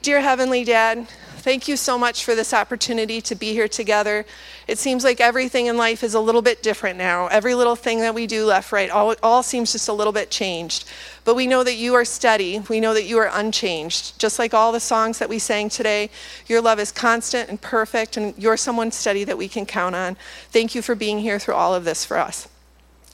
Dear 0.00 0.22
Heavenly 0.22 0.64
Dad, 0.64 1.06
thank 1.40 1.68
you 1.68 1.76
so 1.76 1.98
much 1.98 2.24
for 2.24 2.34
this 2.34 2.54
opportunity 2.54 3.20
to 3.20 3.34
be 3.34 3.52
here 3.52 3.68
together. 3.68 4.24
It 4.66 4.78
seems 4.78 5.04
like 5.04 5.20
everything 5.20 5.66
in 5.66 5.76
life 5.76 6.02
is 6.02 6.14
a 6.14 6.20
little 6.20 6.40
bit 6.40 6.62
different 6.62 6.96
now. 6.96 7.26
Every 7.26 7.54
little 7.54 7.76
thing 7.76 8.00
that 8.00 8.14
we 8.14 8.26
do, 8.26 8.46
left, 8.46 8.72
right, 8.72 8.88
all, 8.88 9.14
all 9.22 9.42
seems 9.42 9.72
just 9.72 9.90
a 9.90 9.92
little 9.92 10.14
bit 10.14 10.30
changed. 10.30 10.88
But 11.24 11.36
we 11.36 11.46
know 11.46 11.62
that 11.62 11.74
you 11.74 11.92
are 11.92 12.06
steady. 12.06 12.60
We 12.70 12.80
know 12.80 12.94
that 12.94 13.04
you 13.04 13.18
are 13.18 13.28
unchanged. 13.30 14.18
Just 14.18 14.38
like 14.38 14.54
all 14.54 14.72
the 14.72 14.80
songs 14.80 15.18
that 15.18 15.28
we 15.28 15.38
sang 15.38 15.68
today, 15.68 16.08
your 16.46 16.62
love 16.62 16.80
is 16.80 16.90
constant 16.90 17.50
and 17.50 17.60
perfect, 17.60 18.16
and 18.16 18.32
you're 18.38 18.56
someone 18.56 18.90
steady 18.90 19.24
that 19.24 19.36
we 19.36 19.46
can 19.46 19.66
count 19.66 19.94
on. 19.94 20.16
Thank 20.48 20.74
you 20.74 20.80
for 20.80 20.94
being 20.94 21.18
here 21.18 21.38
through 21.38 21.54
all 21.54 21.74
of 21.74 21.84
this 21.84 22.02
for 22.02 22.16
us. 22.16 22.48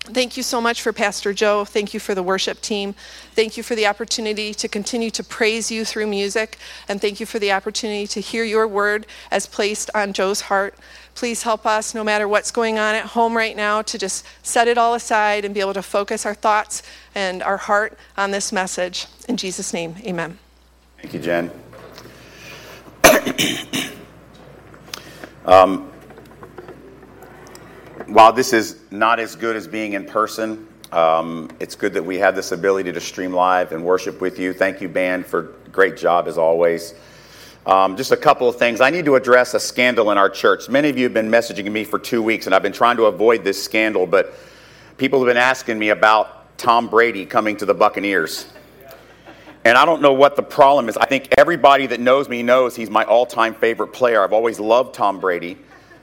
Thank 0.04 0.36
you 0.36 0.42
so 0.42 0.60
much 0.60 0.82
for 0.82 0.92
Pastor 0.92 1.32
Joe. 1.32 1.64
Thank 1.64 1.94
you 1.94 2.00
for 2.00 2.12
the 2.12 2.24
worship 2.24 2.60
team. 2.60 2.96
Thank 3.36 3.56
you 3.56 3.62
for 3.62 3.76
the 3.76 3.86
opportunity 3.86 4.52
to 4.52 4.66
continue 4.66 5.10
to 5.12 5.22
praise 5.22 5.70
you 5.70 5.84
through 5.84 6.08
music. 6.08 6.58
And 6.88 7.00
thank 7.00 7.20
you 7.20 7.26
for 7.26 7.38
the 7.38 7.52
opportunity 7.52 8.08
to 8.08 8.20
hear 8.20 8.42
your 8.42 8.66
word 8.66 9.06
as 9.30 9.46
placed 9.46 9.90
on 9.94 10.12
Joe's 10.12 10.40
heart. 10.42 10.74
Please 11.14 11.44
help 11.44 11.64
us, 11.64 11.94
no 11.94 12.02
matter 12.02 12.26
what's 12.26 12.50
going 12.50 12.80
on 12.80 12.96
at 12.96 13.06
home 13.06 13.36
right 13.36 13.56
now, 13.56 13.80
to 13.82 13.96
just 13.96 14.26
set 14.42 14.66
it 14.66 14.76
all 14.76 14.94
aside 14.94 15.44
and 15.44 15.54
be 15.54 15.60
able 15.60 15.74
to 15.74 15.82
focus 15.82 16.26
our 16.26 16.34
thoughts 16.34 16.82
and 17.14 17.40
our 17.40 17.58
heart 17.58 17.96
on 18.16 18.32
this 18.32 18.50
message. 18.50 19.06
In 19.28 19.36
Jesus' 19.36 19.72
name, 19.72 19.94
amen. 20.00 20.36
Thank 21.00 21.14
you, 21.14 21.20
Jen. 21.20 21.50
um, 25.46 25.91
while 28.12 28.32
this 28.32 28.52
is 28.52 28.78
not 28.90 29.18
as 29.18 29.36
good 29.36 29.56
as 29.56 29.66
being 29.66 29.94
in 29.94 30.04
person, 30.04 30.68
um, 30.92 31.50
it's 31.60 31.74
good 31.74 31.94
that 31.94 32.04
we 32.04 32.18
have 32.18 32.36
this 32.36 32.52
ability 32.52 32.92
to 32.92 33.00
stream 33.00 33.32
live 33.32 33.72
and 33.72 33.82
worship 33.82 34.20
with 34.20 34.38
you. 34.38 34.52
Thank 34.52 34.82
you, 34.82 34.88
band, 34.88 35.24
for 35.24 35.54
great 35.72 35.96
job 35.96 36.28
as 36.28 36.36
always. 36.36 36.92
Um, 37.64 37.96
just 37.96 38.12
a 38.12 38.16
couple 38.16 38.48
of 38.48 38.56
things. 38.56 38.82
I 38.82 38.90
need 38.90 39.06
to 39.06 39.14
address 39.14 39.54
a 39.54 39.60
scandal 39.60 40.10
in 40.10 40.18
our 40.18 40.28
church. 40.28 40.68
Many 40.68 40.90
of 40.90 40.98
you 40.98 41.04
have 41.04 41.14
been 41.14 41.30
messaging 41.30 41.70
me 41.72 41.84
for 41.84 41.98
two 41.98 42.22
weeks, 42.22 42.44
and 42.44 42.54
I've 42.54 42.62
been 42.62 42.72
trying 42.72 42.98
to 42.98 43.04
avoid 43.04 43.44
this 43.44 43.62
scandal, 43.62 44.06
but 44.06 44.34
people 44.98 45.18
have 45.20 45.26
been 45.26 45.38
asking 45.38 45.78
me 45.78 45.88
about 45.88 46.58
Tom 46.58 46.88
Brady 46.88 47.24
coming 47.24 47.56
to 47.56 47.64
the 47.64 47.74
Buccaneers. 47.74 48.46
And 49.64 49.78
I 49.78 49.86
don't 49.86 50.02
know 50.02 50.12
what 50.12 50.36
the 50.36 50.42
problem 50.42 50.88
is. 50.88 50.96
I 50.98 51.06
think 51.06 51.28
everybody 51.38 51.86
that 51.86 52.00
knows 52.00 52.28
me 52.28 52.42
knows 52.42 52.76
he's 52.76 52.90
my 52.90 53.04
all 53.04 53.24
time 53.24 53.54
favorite 53.54 53.88
player. 53.88 54.22
I've 54.22 54.32
always 54.32 54.60
loved 54.60 54.94
Tom 54.94 55.20
Brady. 55.20 55.56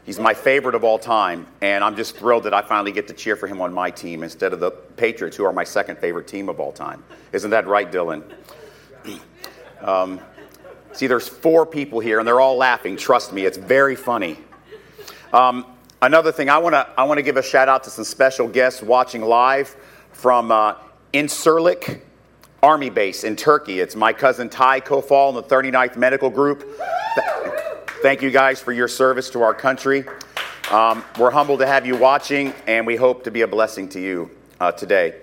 He's 0.09 0.17
my 0.17 0.33
favorite 0.33 0.73
of 0.73 0.83
all 0.83 0.97
time, 0.97 1.45
and 1.61 1.83
I'm 1.83 1.95
just 1.95 2.17
thrilled 2.17 2.45
that 2.45 2.53
I 2.55 2.63
finally 2.63 2.91
get 2.91 3.07
to 3.09 3.13
cheer 3.13 3.35
for 3.35 3.45
him 3.45 3.61
on 3.61 3.71
my 3.71 3.91
team 3.91 4.23
instead 4.23 4.53
of 4.53 4.59
the 4.59 4.71
Patriots, 4.71 5.37
who 5.37 5.45
are 5.45 5.53
my 5.53 5.63
second 5.63 5.99
favorite 5.99 6.25
team 6.25 6.49
of 6.49 6.59
all 6.59 6.71
time. 6.71 7.03
Isn't 7.31 7.51
that 7.51 7.67
right, 7.67 7.91
Dylan? 7.91 8.23
Um, 9.81 10.19
see, 10.93 11.05
there's 11.05 11.27
four 11.27 11.63
people 11.63 11.99
here, 11.99 12.17
and 12.17 12.27
they're 12.27 12.41
all 12.41 12.57
laughing. 12.57 12.97
Trust 12.97 13.31
me, 13.31 13.45
it's 13.45 13.57
very 13.57 13.95
funny. 13.95 14.39
Um, 15.31 15.63
another 16.01 16.31
thing, 16.31 16.49
I 16.49 16.57
want 16.57 16.73
to 16.73 16.85
I 16.97 17.03
want 17.03 17.19
to 17.19 17.21
give 17.21 17.37
a 17.37 17.43
shout 17.43 17.69
out 17.69 17.83
to 17.83 17.91
some 17.91 18.03
special 18.03 18.47
guests 18.47 18.81
watching 18.81 19.21
live 19.21 19.77
from 20.11 20.51
uh, 20.51 20.73
Incirlik 21.13 22.01
Army 22.63 22.89
Base 22.89 23.23
in 23.23 23.37
Turkey. 23.37 23.79
It's 23.79 23.95
my 23.95 24.11
cousin 24.11 24.49
Ty 24.49 24.81
Kofal 24.81 25.29
in 25.29 25.35
the 25.35 25.43
39th 25.43 25.95
Medical 25.97 26.31
Group. 26.31 26.65
Thank 28.01 28.21
you 28.21 28.31
guys 28.31 28.61
for 28.61 28.71
your 28.71 28.87
service 28.87 29.29
to 29.31 29.41
our 29.41 29.53
country. 29.53 30.05
Um, 30.71 31.03
we're 31.17 31.31
humbled 31.31 31.59
to 31.59 31.67
have 31.67 31.85
you 31.85 31.97
watching, 31.97 32.53
and 32.65 32.87
we 32.87 32.95
hope 32.95 33.25
to 33.25 33.31
be 33.31 33.41
a 33.41 33.47
blessing 33.47 33.89
to 33.89 33.99
you 33.99 34.31
uh, 34.57 34.71
today. 34.71 35.19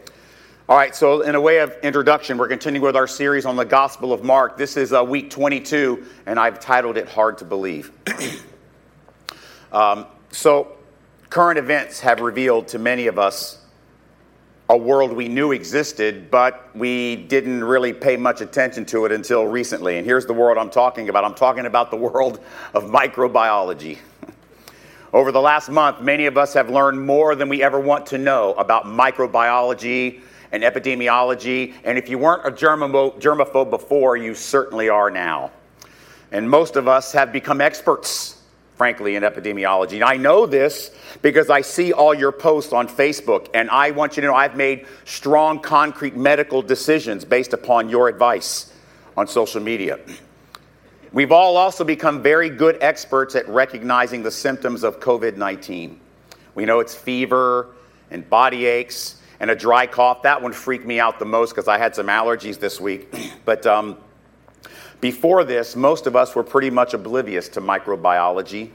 All 0.69 0.77
right, 0.77 0.95
so 0.95 1.23
in 1.23 1.35
a 1.35 1.41
way 1.41 1.61
of 1.61 1.75
introduction, 1.83 2.37
we're 2.37 2.49
continuing 2.49 2.85
with 2.85 2.95
our 2.95 3.07
series 3.07 3.47
on 3.47 3.57
the 3.57 3.65
Gospel 3.65 4.13
of 4.13 4.23
Mark. 4.23 4.59
This 4.59 4.77
is 4.77 4.93
uh, 4.93 5.03
week 5.03 5.31
22, 5.31 6.05
and 6.27 6.39
I've 6.39 6.61
titled 6.61 6.99
it 6.99 7.09
Hard 7.09 7.39
to 7.39 7.47
Believe. 7.47 7.93
um, 9.73 10.05
so, 10.31 10.77
current 11.31 11.59
events 11.59 12.01
have 12.01 12.21
revealed 12.21 12.69
to 12.69 12.79
many 12.79 13.07
of 13.07 13.19
us 13.19 13.59
a 14.69 14.77
world 14.77 15.13
we 15.13 15.29
knew 15.29 15.53
existed, 15.53 16.31
but 16.31 16.71
we 16.75 17.17
didn't 17.17 17.63
really 17.63 17.93
pay 17.93 18.17
much 18.17 18.41
attention 18.41 18.85
to 18.87 19.05
it 19.05 19.13
until 19.13 19.47
recently. 19.47 19.97
And 19.97 20.05
here's 20.05 20.27
the 20.27 20.33
world 20.33 20.59
I'm 20.59 20.71
talking 20.71 21.09
about 21.09 21.25
I'm 21.25 21.35
talking 21.35 21.67
about 21.67 21.91
the 21.91 21.97
world 21.97 22.41
of 22.75 22.85
microbiology. 22.85 23.99
Over 25.13 25.31
the 25.31 25.41
last 25.41 25.69
month, 25.71 26.01
many 26.01 26.27
of 26.27 26.37
us 26.37 26.53
have 26.55 26.69
learned 26.69 27.01
more 27.01 27.37
than 27.37 27.49
we 27.49 27.63
ever 27.63 27.79
want 27.79 28.07
to 28.07 28.19
know 28.19 28.55
about 28.55 28.85
microbiology 28.87 30.21
and 30.51 30.65
epidemiology. 30.65 31.75
And 31.85 31.97
if 31.97 32.09
you 32.09 32.19
weren't 32.19 32.47
a 32.47 32.51
germaphobe 32.51 33.71
before, 33.71 34.17
you 34.17 34.35
certainly 34.35 34.89
are 34.89 35.11
now. 35.11 35.53
And 36.33 36.51
most 36.51 36.75
of 36.75 36.89
us 36.89 37.13
have 37.13 37.33
become 37.33 37.61
experts 37.61 38.36
frankly, 38.77 39.17
in 39.17 39.23
epidemiology. 39.23 39.95
And 39.95 40.05
I 40.05 40.17
know 40.17 40.47
this 40.47 40.91
because 41.23 41.51
I 41.51 41.63
see 41.63 41.93
all 41.93 42.15
your 42.15 42.33
posts 42.33 42.73
on 42.73 42.89
Facebook, 42.89 43.49
and 43.55 43.71
I 43.71 43.91
want 43.91 44.17
you 44.17 44.21
to 44.21 44.29
know 44.29 44.35
I've 44.35 44.57
made 44.57 44.87
strong, 45.05 45.61
concrete 45.61 46.15
medical 46.15 46.63
decisions 46.63 47.25
based 47.25 47.53
upon 47.53 47.89
your 47.89 48.09
advice 48.09 48.73
on 49.17 49.27
social 49.27 49.63
media. 49.63 49.99
We've 51.13 51.33
all 51.33 51.57
also 51.57 51.85
become 51.85 52.23
very 52.23 52.51
good 52.51 52.77
experts 52.83 53.35
at 53.35 53.49
recognizing 53.49 54.23
the 54.23 54.31
symptoms 54.31 54.85
of 54.85 55.01
COVID 55.01 55.37
19. 55.37 55.99
We 56.55 56.65
know 56.67 56.81
it's 56.81 56.95
fever 56.95 57.69
and 58.11 58.29
body 58.29 58.67
aches 58.67 59.21
and 59.41 59.51
a 59.51 59.55
dry 59.55 59.87
cough. 59.87 60.23
That 60.23 60.43
one 60.43 60.53
freaked 60.53 60.87
me 60.87 61.01
out 61.01 61.19
the 61.19 61.25
most 61.25 61.51
because 61.51 61.69
I 61.69 61.79
had 61.79 61.95
some 61.95 62.09
allergies 62.09 62.59
this 62.59 62.81
week. 62.81 63.15
but 63.47 63.67
um, 63.67 63.97
before 65.01 65.45
this, 65.45 65.77
most 65.77 66.07
of 66.07 66.17
us 66.17 66.35
were 66.35 66.45
pretty 66.45 66.71
much 66.71 66.95
oblivious 66.95 67.49
to 67.51 67.61
microbiology. 67.61 68.71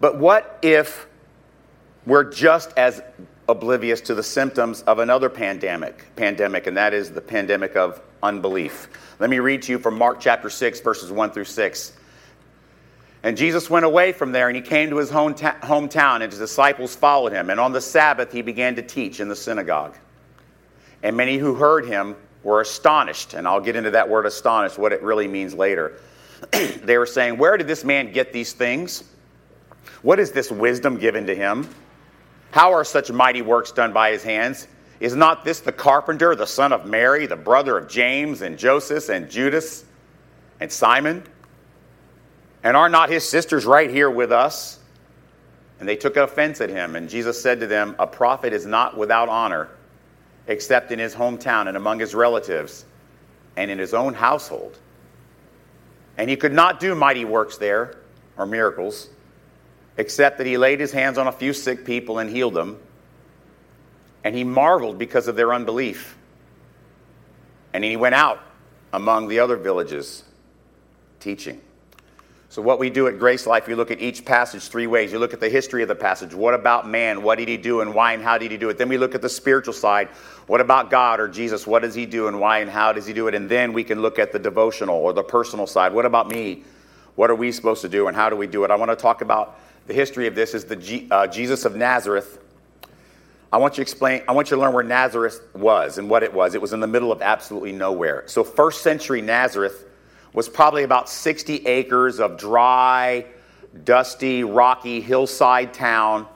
But 0.00 0.18
what 0.18 0.58
if 0.62 1.06
we're 2.06 2.24
just 2.24 2.72
as 2.76 3.02
oblivious 3.50 4.00
to 4.02 4.14
the 4.14 4.22
symptoms 4.22 4.82
of 4.82 5.00
another 5.00 5.28
pandemic, 5.28 6.06
pandemic, 6.16 6.66
and 6.66 6.76
that 6.76 6.94
is 6.94 7.10
the 7.10 7.20
pandemic 7.20 7.76
of 7.76 8.00
unbelief. 8.22 8.88
Let 9.18 9.28
me 9.28 9.38
read 9.38 9.62
to 9.62 9.72
you 9.72 9.78
from 9.78 9.98
Mark 9.98 10.20
chapter 10.20 10.48
6, 10.48 10.80
verses 10.80 11.10
1 11.10 11.32
through 11.32 11.44
6. 11.44 11.92
And 13.22 13.36
Jesus 13.36 13.68
went 13.68 13.84
away 13.84 14.12
from 14.12 14.32
there 14.32 14.48
and 14.48 14.56
he 14.56 14.62
came 14.62 14.88
to 14.90 14.96
his 14.96 15.10
hometown, 15.10 16.14
and 16.22 16.30
his 16.30 16.38
disciples 16.38 16.94
followed 16.96 17.32
him. 17.32 17.50
And 17.50 17.60
on 17.60 17.72
the 17.72 17.80
Sabbath, 17.80 18.32
he 18.32 18.40
began 18.40 18.76
to 18.76 18.82
teach 18.82 19.20
in 19.20 19.28
the 19.28 19.36
synagogue. 19.36 19.96
And 21.02 21.16
many 21.16 21.36
who 21.36 21.54
heard 21.54 21.86
him 21.86 22.16
were 22.42 22.60
astonished, 22.60 23.34
and 23.34 23.46
I'll 23.46 23.60
get 23.60 23.76
into 23.76 23.90
that 23.90 24.08
word 24.08 24.26
astonished, 24.26 24.78
what 24.78 24.92
it 24.92 25.02
really 25.02 25.28
means 25.28 25.54
later. 25.54 26.00
they 26.52 26.96
were 26.96 27.06
saying, 27.06 27.36
Where 27.38 27.56
did 27.56 27.66
this 27.66 27.84
man 27.84 28.12
get 28.12 28.32
these 28.32 28.52
things? 28.52 29.04
What 30.02 30.18
is 30.18 30.32
this 30.32 30.50
wisdom 30.50 30.98
given 30.98 31.26
to 31.26 31.34
him? 31.34 31.68
How 32.52 32.72
are 32.72 32.84
such 32.84 33.12
mighty 33.12 33.42
works 33.42 33.72
done 33.72 33.92
by 33.92 34.12
his 34.12 34.22
hands? 34.22 34.66
Is 34.98 35.14
not 35.14 35.44
this 35.44 35.60
the 35.60 35.72
carpenter, 35.72 36.34
the 36.34 36.46
son 36.46 36.72
of 36.72 36.86
Mary, 36.86 37.26
the 37.26 37.36
brother 37.36 37.78
of 37.78 37.88
James 37.88 38.42
and 38.42 38.58
Joseph 38.58 39.08
and 39.08 39.30
Judas 39.30 39.84
and 40.58 40.70
Simon? 40.70 41.22
And 42.62 42.76
are 42.76 42.88
not 42.88 43.08
his 43.08 43.26
sisters 43.26 43.64
right 43.64 43.90
here 43.90 44.10
with 44.10 44.32
us? 44.32 44.78
And 45.78 45.88
they 45.88 45.96
took 45.96 46.16
offense 46.16 46.60
at 46.60 46.68
him. 46.68 46.96
And 46.96 47.08
Jesus 47.08 47.40
said 47.40 47.60
to 47.60 47.66
them, 47.66 47.96
A 47.98 48.06
prophet 48.06 48.52
is 48.52 48.66
not 48.66 48.96
without 48.96 49.28
honor 49.28 49.70
except 50.46 50.90
in 50.90 50.98
his 50.98 51.14
hometown 51.14 51.68
and 51.68 51.76
among 51.76 52.00
his 52.00 52.14
relatives 52.14 52.84
and 53.56 53.70
in 53.70 53.78
his 53.78 53.94
own 53.94 54.14
household. 54.14 54.78
And 56.16 56.28
he 56.28 56.36
could 56.36 56.52
not 56.52 56.80
do 56.80 56.94
mighty 56.94 57.24
works 57.24 57.58
there 57.58 57.96
or 58.36 58.46
miracles, 58.46 59.08
except 59.96 60.38
that 60.38 60.46
he 60.46 60.58
laid 60.58 60.80
his 60.80 60.92
hands 60.92 61.18
on 61.18 61.26
a 61.26 61.32
few 61.32 61.52
sick 61.52 61.84
people 61.84 62.18
and 62.18 62.30
healed 62.30 62.54
them. 62.54 62.78
And 64.24 64.34
he 64.34 64.44
marveled 64.44 64.98
because 64.98 65.28
of 65.28 65.36
their 65.36 65.52
unbelief. 65.52 66.16
And 67.72 67.84
he 67.84 67.96
went 67.96 68.14
out 68.14 68.40
among 68.92 69.28
the 69.28 69.40
other 69.40 69.56
villages 69.56 70.24
teaching. 71.20 71.60
So, 72.50 72.60
what 72.60 72.80
we 72.80 72.90
do 72.90 73.06
at 73.06 73.16
Grace 73.16 73.46
Life, 73.46 73.68
you 73.68 73.76
look 73.76 73.92
at 73.92 74.00
each 74.00 74.24
passage 74.24 74.66
three 74.66 74.88
ways. 74.88 75.12
You 75.12 75.20
look 75.20 75.32
at 75.32 75.38
the 75.38 75.48
history 75.48 75.82
of 75.82 75.88
the 75.88 75.94
passage. 75.94 76.34
What 76.34 76.52
about 76.52 76.88
man? 76.88 77.22
What 77.22 77.38
did 77.38 77.46
he 77.46 77.56
do 77.56 77.80
and 77.80 77.94
why 77.94 78.12
and 78.12 78.20
how 78.20 78.38
did 78.38 78.50
he 78.50 78.56
do 78.56 78.68
it? 78.70 78.76
Then 78.76 78.88
we 78.88 78.98
look 78.98 79.14
at 79.14 79.22
the 79.22 79.28
spiritual 79.28 79.72
side. 79.72 80.08
What 80.48 80.60
about 80.60 80.90
God 80.90 81.20
or 81.20 81.28
Jesus? 81.28 81.64
What 81.64 81.82
does 81.82 81.94
he 81.94 82.06
do 82.06 82.26
and 82.26 82.40
why 82.40 82.58
and 82.58 82.68
how 82.68 82.92
does 82.92 83.06
he 83.06 83.12
do 83.12 83.28
it? 83.28 83.36
And 83.36 83.48
then 83.48 83.72
we 83.72 83.84
can 83.84 84.02
look 84.02 84.18
at 84.18 84.32
the 84.32 84.38
devotional 84.40 84.96
or 84.96 85.12
the 85.12 85.22
personal 85.22 85.64
side. 85.68 85.92
What 85.92 86.06
about 86.06 86.28
me? 86.28 86.64
What 87.14 87.30
are 87.30 87.36
we 87.36 87.52
supposed 87.52 87.82
to 87.82 87.88
do 87.88 88.08
and 88.08 88.16
how 88.16 88.28
do 88.28 88.34
we 88.34 88.48
do 88.48 88.64
it? 88.64 88.72
I 88.72 88.74
want 88.74 88.90
to 88.90 88.96
talk 88.96 89.22
about 89.22 89.60
the 89.86 89.94
history 89.94 90.26
of 90.26 90.34
this 90.34 90.52
is 90.52 90.64
the 90.64 90.74
G, 90.74 91.06
uh, 91.08 91.28
Jesus 91.28 91.64
of 91.64 91.76
Nazareth. 91.76 92.40
I 93.52 93.58
want 93.58 93.74
you 93.74 93.76
to 93.76 93.82
explain, 93.82 94.22
I 94.26 94.32
want 94.32 94.50
you 94.50 94.56
to 94.56 94.60
learn 94.60 94.72
where 94.72 94.82
Nazareth 94.82 95.40
was 95.54 95.98
and 95.98 96.10
what 96.10 96.24
it 96.24 96.34
was. 96.34 96.56
It 96.56 96.60
was 96.60 96.72
in 96.72 96.80
the 96.80 96.88
middle 96.88 97.12
of 97.12 97.22
absolutely 97.22 97.70
nowhere. 97.70 98.24
So, 98.26 98.42
first 98.42 98.82
century 98.82 99.22
Nazareth 99.22 99.84
was 100.32 100.48
probably 100.48 100.84
about 100.84 101.08
60 101.08 101.66
acres 101.66 102.20
of 102.20 102.36
dry, 102.36 103.26
dusty, 103.84 104.44
rocky 104.44 105.00
hillside 105.00 105.74
town, 105.74 106.26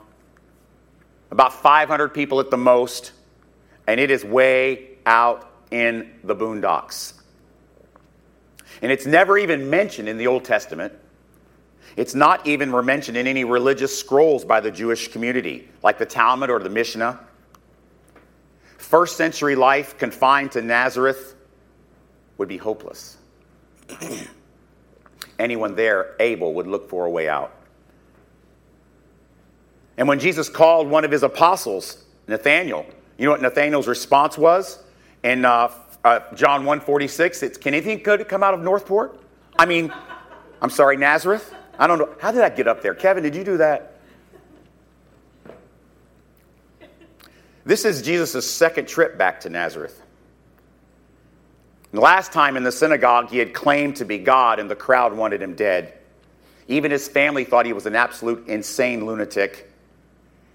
about 1.31 1.53
500 1.53 2.09
people 2.09 2.39
at 2.39 2.49
the 2.49 2.57
most, 2.57 3.11
and 3.87 3.99
it 3.99 4.11
is 4.11 4.23
way 4.23 4.97
out 5.05 5.49
in 5.71 6.11
the 6.23 6.35
boondocks. 6.35 7.13
And 8.81 8.91
it's 8.91 9.05
never 9.05 9.37
even 9.37 9.69
mentioned 9.69 10.09
in 10.09 10.17
the 10.17 10.27
Old 10.27 10.43
Testament. 10.43 10.93
It's 11.95 12.13
not 12.13 12.45
even 12.45 12.71
mentioned 12.85 13.15
in 13.15 13.25
any 13.25 13.45
religious 13.45 13.97
scrolls 13.97 14.43
by 14.43 14.59
the 14.59 14.71
Jewish 14.71 15.07
community, 15.07 15.69
like 15.81 15.97
the 15.97 16.05
Talmud 16.05 16.49
or 16.49 16.59
the 16.59 16.69
Mishnah. 16.69 17.19
First 18.77 19.15
century 19.15 19.55
life 19.55 19.97
confined 19.97 20.51
to 20.53 20.61
Nazareth 20.61 21.35
would 22.37 22.49
be 22.49 22.57
hopeless. 22.57 23.14
Anyone 25.39 25.75
there 25.75 26.15
able 26.19 26.53
would 26.53 26.67
look 26.67 26.89
for 26.89 27.05
a 27.05 27.09
way 27.09 27.27
out. 27.27 27.51
And 29.97 30.07
when 30.07 30.19
Jesus 30.19 30.49
called 30.49 30.89
one 30.89 31.05
of 31.05 31.11
his 31.11 31.23
apostles, 31.23 32.03
Nathanael, 32.27 32.85
you 33.17 33.25
know 33.25 33.31
what 33.31 33.41
Nathanael's 33.41 33.87
response 33.87 34.37
was? 34.37 34.79
In 35.23 35.45
uh, 35.45 35.71
uh, 36.03 36.19
John 36.35 36.63
1.46, 36.65 37.43
it's, 37.43 37.57
can 37.57 37.73
anything 37.73 38.03
good 38.03 38.27
come 38.27 38.43
out 38.43 38.53
of 38.53 38.61
Northport? 38.61 39.19
I 39.57 39.65
mean, 39.65 39.93
I'm 40.61 40.69
sorry, 40.69 40.97
Nazareth? 40.97 41.53
I 41.79 41.87
don't 41.87 41.97
know. 41.97 42.13
How 42.19 42.31
did 42.31 42.39
that 42.39 42.55
get 42.55 42.67
up 42.67 42.81
there? 42.81 42.93
Kevin, 42.93 43.23
did 43.23 43.35
you 43.35 43.43
do 43.43 43.57
that? 43.57 43.93
This 47.65 47.83
is 47.83 48.01
Jesus' 48.01 48.49
second 48.49 48.87
trip 48.87 49.17
back 49.17 49.39
to 49.41 49.49
Nazareth. 49.49 50.04
Last 51.93 52.33
time 52.33 52.57
in 52.57 52.63
the 52.63 52.71
synagogue, 52.71 53.29
he 53.29 53.37
had 53.37 53.53
claimed 53.53 53.97
to 53.97 54.05
be 54.05 54.17
God, 54.17 54.59
and 54.59 54.69
the 54.69 54.75
crowd 54.75 55.15
wanted 55.15 55.41
him 55.41 55.55
dead. 55.55 55.93
Even 56.67 56.91
his 56.91 57.07
family 57.07 57.43
thought 57.43 57.65
he 57.65 57.73
was 57.73 57.85
an 57.85 57.95
absolute 57.95 58.47
insane 58.47 59.05
lunatic. 59.05 59.71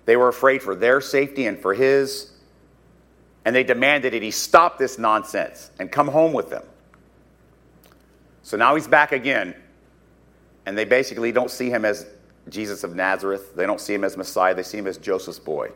They 0.06 0.16
were 0.16 0.28
afraid 0.28 0.62
for 0.62 0.74
their 0.74 1.00
safety 1.00 1.46
and 1.46 1.58
for 1.58 1.72
his, 1.72 2.32
and 3.44 3.54
they 3.54 3.64
demanded 3.64 4.12
that 4.12 4.22
he 4.22 4.30
stop 4.30 4.78
this 4.78 4.98
nonsense 4.98 5.70
and 5.78 5.90
come 5.90 6.08
home 6.08 6.32
with 6.32 6.50
them. 6.50 6.64
So 8.42 8.56
now 8.56 8.74
he's 8.74 8.88
back 8.88 9.12
again, 9.12 9.54
and 10.66 10.76
they 10.76 10.84
basically 10.84 11.32
don't 11.32 11.50
see 11.50 11.70
him 11.70 11.84
as 11.84 12.06
Jesus 12.48 12.82
of 12.84 12.94
Nazareth. 12.94 13.54
They 13.54 13.66
don't 13.66 13.80
see 13.80 13.94
him 13.94 14.04
as 14.04 14.16
Messiah. 14.16 14.54
They 14.54 14.62
see 14.62 14.78
him 14.78 14.86
as 14.86 14.98
Joseph's 14.98 15.38
boy. 15.38 15.70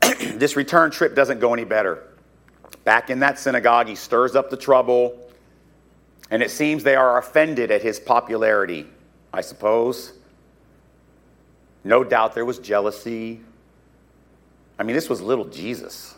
this 0.00 0.56
return 0.56 0.90
trip 0.90 1.14
doesn't 1.14 1.40
go 1.40 1.52
any 1.52 1.64
better. 1.64 2.09
Back 2.84 3.10
in 3.10 3.20
that 3.20 3.38
synagogue, 3.38 3.88
he 3.88 3.94
stirs 3.94 4.34
up 4.34 4.50
the 4.50 4.56
trouble, 4.56 5.30
and 6.30 6.42
it 6.42 6.50
seems 6.50 6.82
they 6.82 6.96
are 6.96 7.18
offended 7.18 7.70
at 7.70 7.82
his 7.82 8.00
popularity, 8.00 8.86
I 9.32 9.42
suppose. 9.42 10.12
No 11.84 12.04
doubt 12.04 12.34
there 12.34 12.44
was 12.44 12.58
jealousy. 12.58 13.40
I 14.78 14.82
mean, 14.82 14.94
this 14.94 15.08
was 15.08 15.20
little 15.20 15.46
Jesus. 15.46 16.14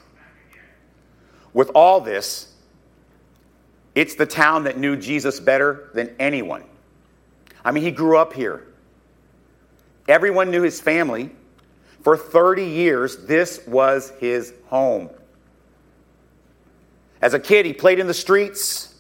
With 1.53 1.71
all 1.75 2.01
this, 2.01 2.55
it's 3.95 4.15
the 4.15 4.27
town 4.27 4.65
that 4.65 4.79
knew 4.79 4.97
Jesus 4.97 5.41
better 5.41 5.91
than 5.95 6.15
anyone. 6.19 6.65
I 7.65 7.73
mean, 7.73 7.85
he 7.85 7.91
grew 7.91 8.17
up 8.17 8.33
here. 8.33 8.67
Everyone 10.09 10.51
knew 10.51 10.63
his 10.63 10.81
family. 10.81 11.31
For 12.03 12.17
30 12.17 12.65
years, 12.65 13.17
this 13.27 13.65
was 13.67 14.11
his 14.19 14.55
home. 14.67 15.11
As 17.23 17.33
a 17.35 17.41
kid, 17.41 17.65
he 17.65 17.73
played 17.73 17.99
in 18.01 18.07
the 18.09 18.15
streets. 18.15 18.95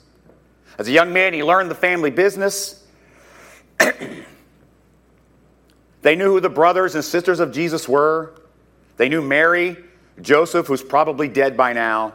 As 0.78 0.88
a 0.88 0.92
young 0.92 1.12
man, 1.12 1.34
he 1.34 1.42
learned 1.42 1.70
the 1.70 1.74
family 1.74 2.10
business. 2.10 2.86
they 6.02 6.16
knew 6.16 6.32
who 6.32 6.40
the 6.40 6.48
brothers 6.48 6.94
and 6.94 7.04
sisters 7.04 7.40
of 7.40 7.52
Jesus 7.52 7.88
were. 7.88 8.32
They 8.96 9.08
knew 9.08 9.20
Mary, 9.20 9.76
Joseph, 10.20 10.69
who's 10.69 10.82
probably 10.82 11.28
dead 11.28 11.56
by 11.56 11.72
now. 11.72 12.14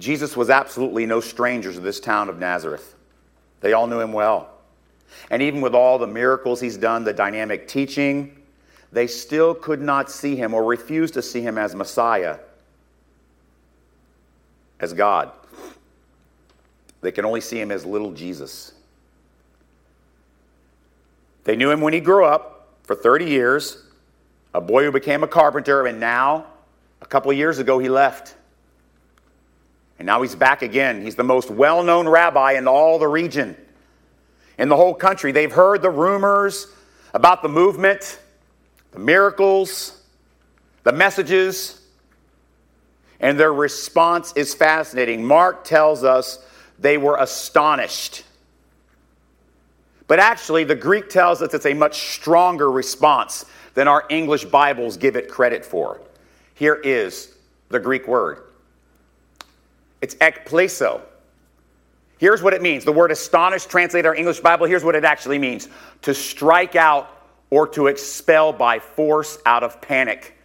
Jesus 0.00 0.36
was 0.36 0.50
absolutely 0.50 1.06
no 1.06 1.20
stranger 1.20 1.72
to 1.72 1.80
this 1.80 2.00
town 2.00 2.28
of 2.28 2.38
Nazareth. 2.38 2.96
They 3.60 3.72
all 3.72 3.86
knew 3.86 4.00
him 4.00 4.12
well. 4.12 4.50
And 5.30 5.42
even 5.42 5.60
with 5.60 5.74
all 5.74 5.98
the 5.98 6.06
miracles 6.06 6.60
he's 6.60 6.76
done, 6.76 7.04
the 7.04 7.12
dynamic 7.12 7.68
teaching, 7.68 8.42
they 8.92 9.06
still 9.06 9.54
could 9.54 9.80
not 9.80 10.10
see 10.10 10.34
him 10.34 10.54
or 10.54 10.64
refuse 10.64 11.10
to 11.12 11.22
see 11.22 11.40
him 11.40 11.58
as 11.58 11.74
Messiah, 11.74 12.38
as 14.80 14.92
God. 14.92 15.30
They 17.00 17.12
can 17.12 17.24
only 17.24 17.40
see 17.40 17.60
him 17.60 17.70
as 17.70 17.84
little 17.84 18.12
Jesus. 18.12 18.72
They 21.44 21.56
knew 21.56 21.70
him 21.70 21.80
when 21.80 21.92
he 21.92 22.00
grew 22.00 22.24
up 22.24 22.68
for 22.82 22.94
30 22.94 23.26
years, 23.26 23.84
a 24.52 24.60
boy 24.60 24.84
who 24.84 24.92
became 24.92 25.22
a 25.22 25.28
carpenter, 25.28 25.86
and 25.86 25.98
now, 25.98 26.46
a 27.00 27.06
couple 27.06 27.30
of 27.30 27.36
years 27.36 27.58
ago, 27.58 27.78
he 27.78 27.88
left. 27.88 28.34
And 29.98 30.06
now 30.06 30.22
he's 30.22 30.34
back 30.34 30.62
again. 30.62 31.02
He's 31.02 31.14
the 31.14 31.24
most 31.24 31.50
well 31.50 31.82
known 31.82 32.08
rabbi 32.08 32.52
in 32.52 32.66
all 32.66 32.98
the 32.98 33.06
region 33.06 33.56
in 34.58 34.68
the 34.68 34.76
whole 34.76 34.94
country. 34.94 35.32
They've 35.32 35.50
heard 35.50 35.82
the 35.82 35.90
rumors 35.90 36.66
about 37.14 37.42
the 37.42 37.48
movement, 37.48 38.20
the 38.92 38.98
miracles, 38.98 40.02
the 40.84 40.92
messages, 40.92 41.79
and 43.20 43.38
their 43.38 43.52
response 43.52 44.32
is 44.34 44.54
fascinating. 44.54 45.24
Mark 45.24 45.64
tells 45.64 46.04
us 46.04 46.44
they 46.78 46.96
were 46.96 47.16
astonished. 47.18 48.24
But 50.06 50.18
actually, 50.18 50.64
the 50.64 50.74
Greek 50.74 51.08
tells 51.08 51.40
us 51.42 51.54
it's 51.54 51.66
a 51.66 51.74
much 51.74 52.14
stronger 52.14 52.70
response 52.70 53.44
than 53.74 53.86
our 53.86 54.04
English 54.08 54.46
Bibles 54.46 54.96
give 54.96 55.16
it 55.16 55.28
credit 55.28 55.64
for. 55.64 56.00
Here 56.54 56.74
is 56.74 57.34
the 57.68 57.78
Greek 57.78 58.08
word 58.08 58.42
it's 60.02 60.14
ekpleso. 60.16 61.02
Here's 62.18 62.42
what 62.42 62.52
it 62.52 62.62
means. 62.62 62.84
The 62.84 62.92
word 62.92 63.10
astonished, 63.10 63.70
translated 63.70 64.06
our 64.06 64.14
English 64.14 64.40
Bible, 64.40 64.66
here's 64.66 64.84
what 64.84 64.94
it 64.94 65.04
actually 65.04 65.38
means 65.38 65.68
to 66.02 66.14
strike 66.14 66.76
out 66.76 67.10
or 67.50 67.66
to 67.68 67.86
expel 67.86 68.52
by 68.52 68.78
force 68.78 69.38
out 69.46 69.62
of 69.62 69.80
panic 69.80 70.36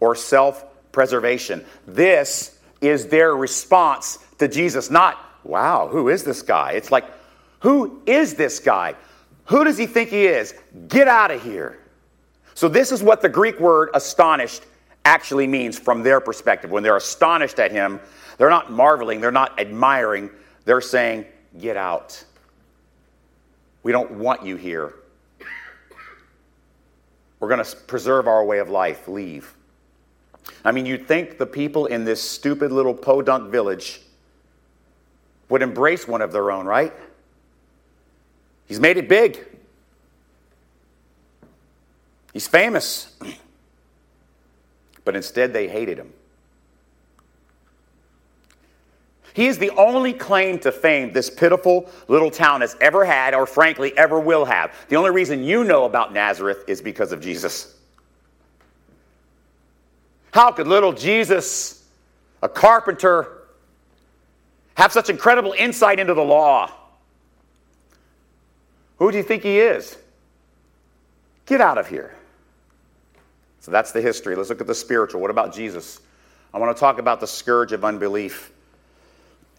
or 0.00 0.14
self 0.14 0.64
preservation. 0.94 1.62
This 1.86 2.58
is 2.80 3.08
their 3.08 3.36
response 3.36 4.18
to 4.38 4.48
Jesus. 4.48 4.90
Not, 4.90 5.18
wow, 5.42 5.88
who 5.88 6.08
is 6.08 6.24
this 6.24 6.40
guy? 6.40 6.72
It's 6.72 6.90
like, 6.90 7.04
who 7.60 8.00
is 8.06 8.34
this 8.34 8.60
guy? 8.60 8.94
Who 9.46 9.64
does 9.64 9.76
he 9.76 9.86
think 9.86 10.10
he 10.10 10.24
is? 10.24 10.54
Get 10.88 11.08
out 11.08 11.30
of 11.30 11.42
here. 11.42 11.78
So, 12.54 12.68
this 12.68 12.92
is 12.92 13.02
what 13.02 13.20
the 13.20 13.28
Greek 13.28 13.58
word 13.58 13.90
astonished 13.94 14.62
actually 15.04 15.46
means 15.46 15.78
from 15.78 16.02
their 16.02 16.20
perspective. 16.20 16.70
When 16.70 16.82
they're 16.82 16.96
astonished 16.96 17.58
at 17.58 17.72
him, 17.72 18.00
they're 18.38 18.48
not 18.48 18.70
marveling, 18.70 19.20
they're 19.20 19.32
not 19.32 19.58
admiring, 19.58 20.30
they're 20.64 20.80
saying, 20.80 21.26
Get 21.58 21.76
out. 21.76 22.24
We 23.82 23.92
don't 23.92 24.12
want 24.12 24.44
you 24.44 24.56
here. 24.56 24.94
We're 27.38 27.48
going 27.48 27.64
to 27.64 27.76
preserve 27.76 28.26
our 28.26 28.44
way 28.44 28.58
of 28.58 28.70
life. 28.70 29.06
Leave. 29.06 29.54
I 30.64 30.72
mean, 30.72 30.86
you'd 30.86 31.06
think 31.06 31.38
the 31.38 31.46
people 31.46 31.86
in 31.86 32.04
this 32.04 32.22
stupid 32.22 32.72
little 32.72 32.94
podunk 32.94 33.50
village 33.50 34.00
would 35.48 35.62
embrace 35.62 36.08
one 36.08 36.22
of 36.22 36.32
their 36.32 36.50
own, 36.50 36.66
right? 36.66 36.92
He's 38.66 38.80
made 38.80 38.96
it 38.96 39.08
big. 39.08 39.44
He's 42.32 42.48
famous. 42.48 43.16
But 45.04 45.14
instead, 45.14 45.52
they 45.52 45.68
hated 45.68 45.98
him. 45.98 46.14
He 49.34 49.48
is 49.48 49.58
the 49.58 49.70
only 49.72 50.12
claim 50.12 50.60
to 50.60 50.72
fame 50.72 51.12
this 51.12 51.28
pitiful 51.28 51.90
little 52.08 52.30
town 52.30 52.62
has 52.62 52.74
ever 52.80 53.04
had, 53.04 53.34
or 53.34 53.46
frankly, 53.46 53.94
ever 53.98 54.18
will 54.18 54.46
have. 54.46 54.72
The 54.88 54.96
only 54.96 55.10
reason 55.10 55.44
you 55.44 55.64
know 55.64 55.84
about 55.84 56.14
Nazareth 56.14 56.64
is 56.68 56.80
because 56.80 57.12
of 57.12 57.20
Jesus. 57.20 57.73
How 60.34 60.50
could 60.50 60.66
little 60.66 60.92
Jesus, 60.92 61.86
a 62.42 62.48
carpenter, 62.48 63.44
have 64.74 64.90
such 64.90 65.08
incredible 65.08 65.54
insight 65.56 66.00
into 66.00 66.12
the 66.12 66.24
law? 66.24 66.72
Who 68.98 69.12
do 69.12 69.16
you 69.16 69.22
think 69.22 69.44
he 69.44 69.60
is? 69.60 69.96
Get 71.46 71.60
out 71.60 71.78
of 71.78 71.86
here. 71.86 72.16
So 73.60 73.70
that's 73.70 73.92
the 73.92 74.00
history. 74.00 74.34
Let's 74.34 74.48
look 74.48 74.60
at 74.60 74.66
the 74.66 74.74
spiritual. 74.74 75.20
What 75.20 75.30
about 75.30 75.54
Jesus? 75.54 76.00
I 76.52 76.58
want 76.58 76.76
to 76.76 76.80
talk 76.80 76.98
about 76.98 77.20
the 77.20 77.28
scourge 77.28 77.70
of 77.70 77.84
unbelief. 77.84 78.50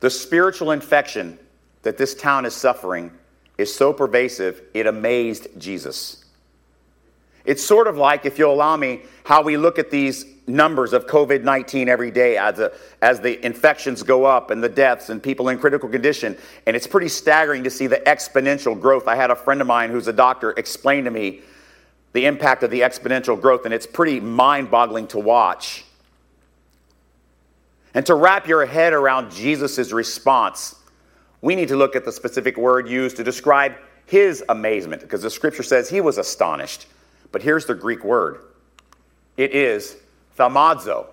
the 0.00 0.10
spiritual 0.10 0.72
infection 0.72 1.38
that 1.82 1.96
this 1.96 2.12
town 2.12 2.44
is 2.44 2.56
suffering 2.56 3.12
is 3.56 3.72
so 3.72 3.92
pervasive, 3.92 4.62
it 4.74 4.88
amazed 4.88 5.46
Jesus. 5.58 6.24
It's 7.48 7.64
sort 7.64 7.86
of 7.86 7.96
like, 7.96 8.26
if 8.26 8.38
you'll 8.38 8.52
allow 8.52 8.76
me, 8.76 9.00
how 9.24 9.42
we 9.42 9.56
look 9.56 9.78
at 9.78 9.90
these 9.90 10.26
numbers 10.46 10.92
of 10.92 11.06
COVID 11.06 11.44
19 11.44 11.88
every 11.88 12.10
day 12.10 12.36
as 12.36 12.56
the, 12.56 12.74
as 13.00 13.20
the 13.20 13.42
infections 13.44 14.02
go 14.02 14.26
up 14.26 14.50
and 14.50 14.62
the 14.62 14.68
deaths 14.68 15.08
and 15.08 15.22
people 15.22 15.48
in 15.48 15.58
critical 15.58 15.88
condition. 15.88 16.36
And 16.66 16.76
it's 16.76 16.86
pretty 16.86 17.08
staggering 17.08 17.64
to 17.64 17.70
see 17.70 17.86
the 17.86 18.00
exponential 18.00 18.78
growth. 18.78 19.08
I 19.08 19.16
had 19.16 19.30
a 19.30 19.34
friend 19.34 19.62
of 19.62 19.66
mine 19.66 19.88
who's 19.88 20.08
a 20.08 20.12
doctor 20.12 20.50
explain 20.58 21.04
to 21.04 21.10
me 21.10 21.40
the 22.12 22.26
impact 22.26 22.64
of 22.64 22.70
the 22.70 22.82
exponential 22.82 23.40
growth, 23.40 23.64
and 23.64 23.72
it's 23.72 23.86
pretty 23.86 24.20
mind 24.20 24.70
boggling 24.70 25.06
to 25.08 25.18
watch. 25.18 25.86
And 27.94 28.04
to 28.04 28.14
wrap 28.14 28.46
your 28.46 28.66
head 28.66 28.92
around 28.92 29.32
Jesus' 29.32 29.90
response, 29.90 30.74
we 31.40 31.56
need 31.56 31.68
to 31.68 31.76
look 31.76 31.96
at 31.96 32.04
the 32.04 32.12
specific 32.12 32.58
word 32.58 32.90
used 32.90 33.16
to 33.16 33.24
describe 33.24 33.72
his 34.04 34.44
amazement, 34.50 35.00
because 35.00 35.22
the 35.22 35.30
scripture 35.30 35.62
says 35.62 35.88
he 35.88 36.02
was 36.02 36.18
astonished. 36.18 36.86
But 37.32 37.42
here's 37.42 37.66
the 37.66 37.74
Greek 37.74 38.04
word 38.04 38.44
it 39.36 39.54
is 39.54 39.96
thaumazo. 40.36 41.06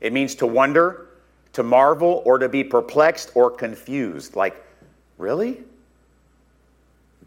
It 0.00 0.12
means 0.12 0.36
to 0.36 0.46
wonder, 0.46 1.08
to 1.54 1.62
marvel, 1.62 2.22
or 2.24 2.38
to 2.38 2.48
be 2.48 2.62
perplexed 2.62 3.32
or 3.34 3.50
confused. 3.50 4.36
Like, 4.36 4.64
really? 5.16 5.62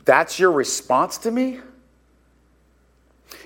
That's 0.05 0.39
your 0.39 0.51
response 0.51 1.17
to 1.19 1.31
me? 1.31 1.59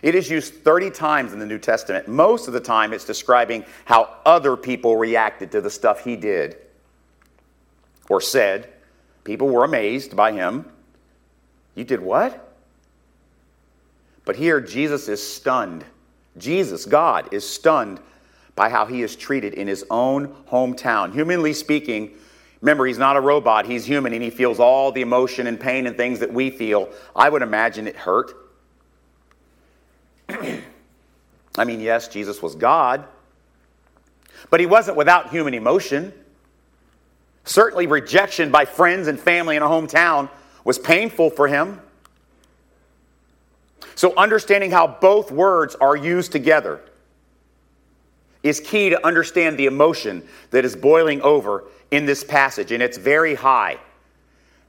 It 0.01 0.15
is 0.15 0.29
used 0.29 0.53
30 0.63 0.91
times 0.91 1.33
in 1.33 1.39
the 1.39 1.45
New 1.45 1.59
Testament. 1.59 2.07
Most 2.07 2.47
of 2.47 2.53
the 2.53 2.59
time, 2.59 2.93
it's 2.93 3.05
describing 3.05 3.65
how 3.85 4.17
other 4.25 4.55
people 4.55 4.95
reacted 4.97 5.51
to 5.51 5.61
the 5.61 5.69
stuff 5.69 6.03
he 6.03 6.15
did 6.15 6.57
or 8.09 8.21
said. 8.21 8.69
People 9.23 9.49
were 9.49 9.63
amazed 9.63 10.15
by 10.15 10.31
him. 10.31 10.65
You 11.73 11.83
did 11.83 11.99
what? 11.99 12.44
But 14.25 14.35
here, 14.35 14.59
Jesus 14.59 15.07
is 15.07 15.21
stunned. 15.25 15.85
Jesus, 16.37 16.85
God, 16.85 17.31
is 17.31 17.47
stunned 17.47 17.99
by 18.55 18.69
how 18.69 18.85
he 18.85 19.03
is 19.03 19.15
treated 19.15 19.53
in 19.53 19.67
his 19.67 19.85
own 19.89 20.27
hometown. 20.49 21.13
Humanly 21.13 21.53
speaking, 21.53 22.11
remember, 22.61 22.85
he's 22.85 22.97
not 22.97 23.15
a 23.15 23.21
robot, 23.21 23.65
he's 23.65 23.85
human, 23.85 24.13
and 24.13 24.23
he 24.23 24.29
feels 24.29 24.59
all 24.59 24.91
the 24.91 25.01
emotion 25.01 25.47
and 25.47 25.59
pain 25.59 25.87
and 25.87 25.95
things 25.95 26.19
that 26.19 26.33
we 26.33 26.49
feel. 26.49 26.89
I 27.15 27.29
would 27.29 27.41
imagine 27.41 27.87
it 27.87 27.95
hurt. 27.95 28.33
I 31.57 31.63
mean, 31.63 31.79
yes, 31.79 32.07
Jesus 32.07 32.41
was 32.41 32.55
God, 32.55 33.05
but 34.49 34.59
he 34.59 34.65
wasn't 34.65 34.97
without 34.97 35.29
human 35.29 35.53
emotion. 35.53 36.11
Certainly, 37.45 37.87
rejection 37.87 38.51
by 38.51 38.65
friends 38.65 39.07
and 39.07 39.19
family 39.19 39.55
in 39.55 39.61
a 39.61 39.67
hometown 39.67 40.29
was 40.63 40.79
painful 40.79 41.29
for 41.29 41.47
him. 41.47 41.79
So, 43.95 44.13
understanding 44.17 44.71
how 44.71 44.87
both 44.87 45.31
words 45.31 45.75
are 45.75 45.95
used 45.95 46.31
together 46.33 46.81
is 48.43 48.59
key 48.59 48.89
to 48.89 49.05
understand 49.05 49.57
the 49.57 49.65
emotion 49.65 50.21
that 50.51 50.65
is 50.65 50.75
boiling 50.75 51.21
over 51.21 51.63
in 51.91 52.05
this 52.05 52.23
passage, 52.23 52.71
and 52.71 52.83
it's 52.83 52.97
very 52.97 53.33
high. 53.33 53.77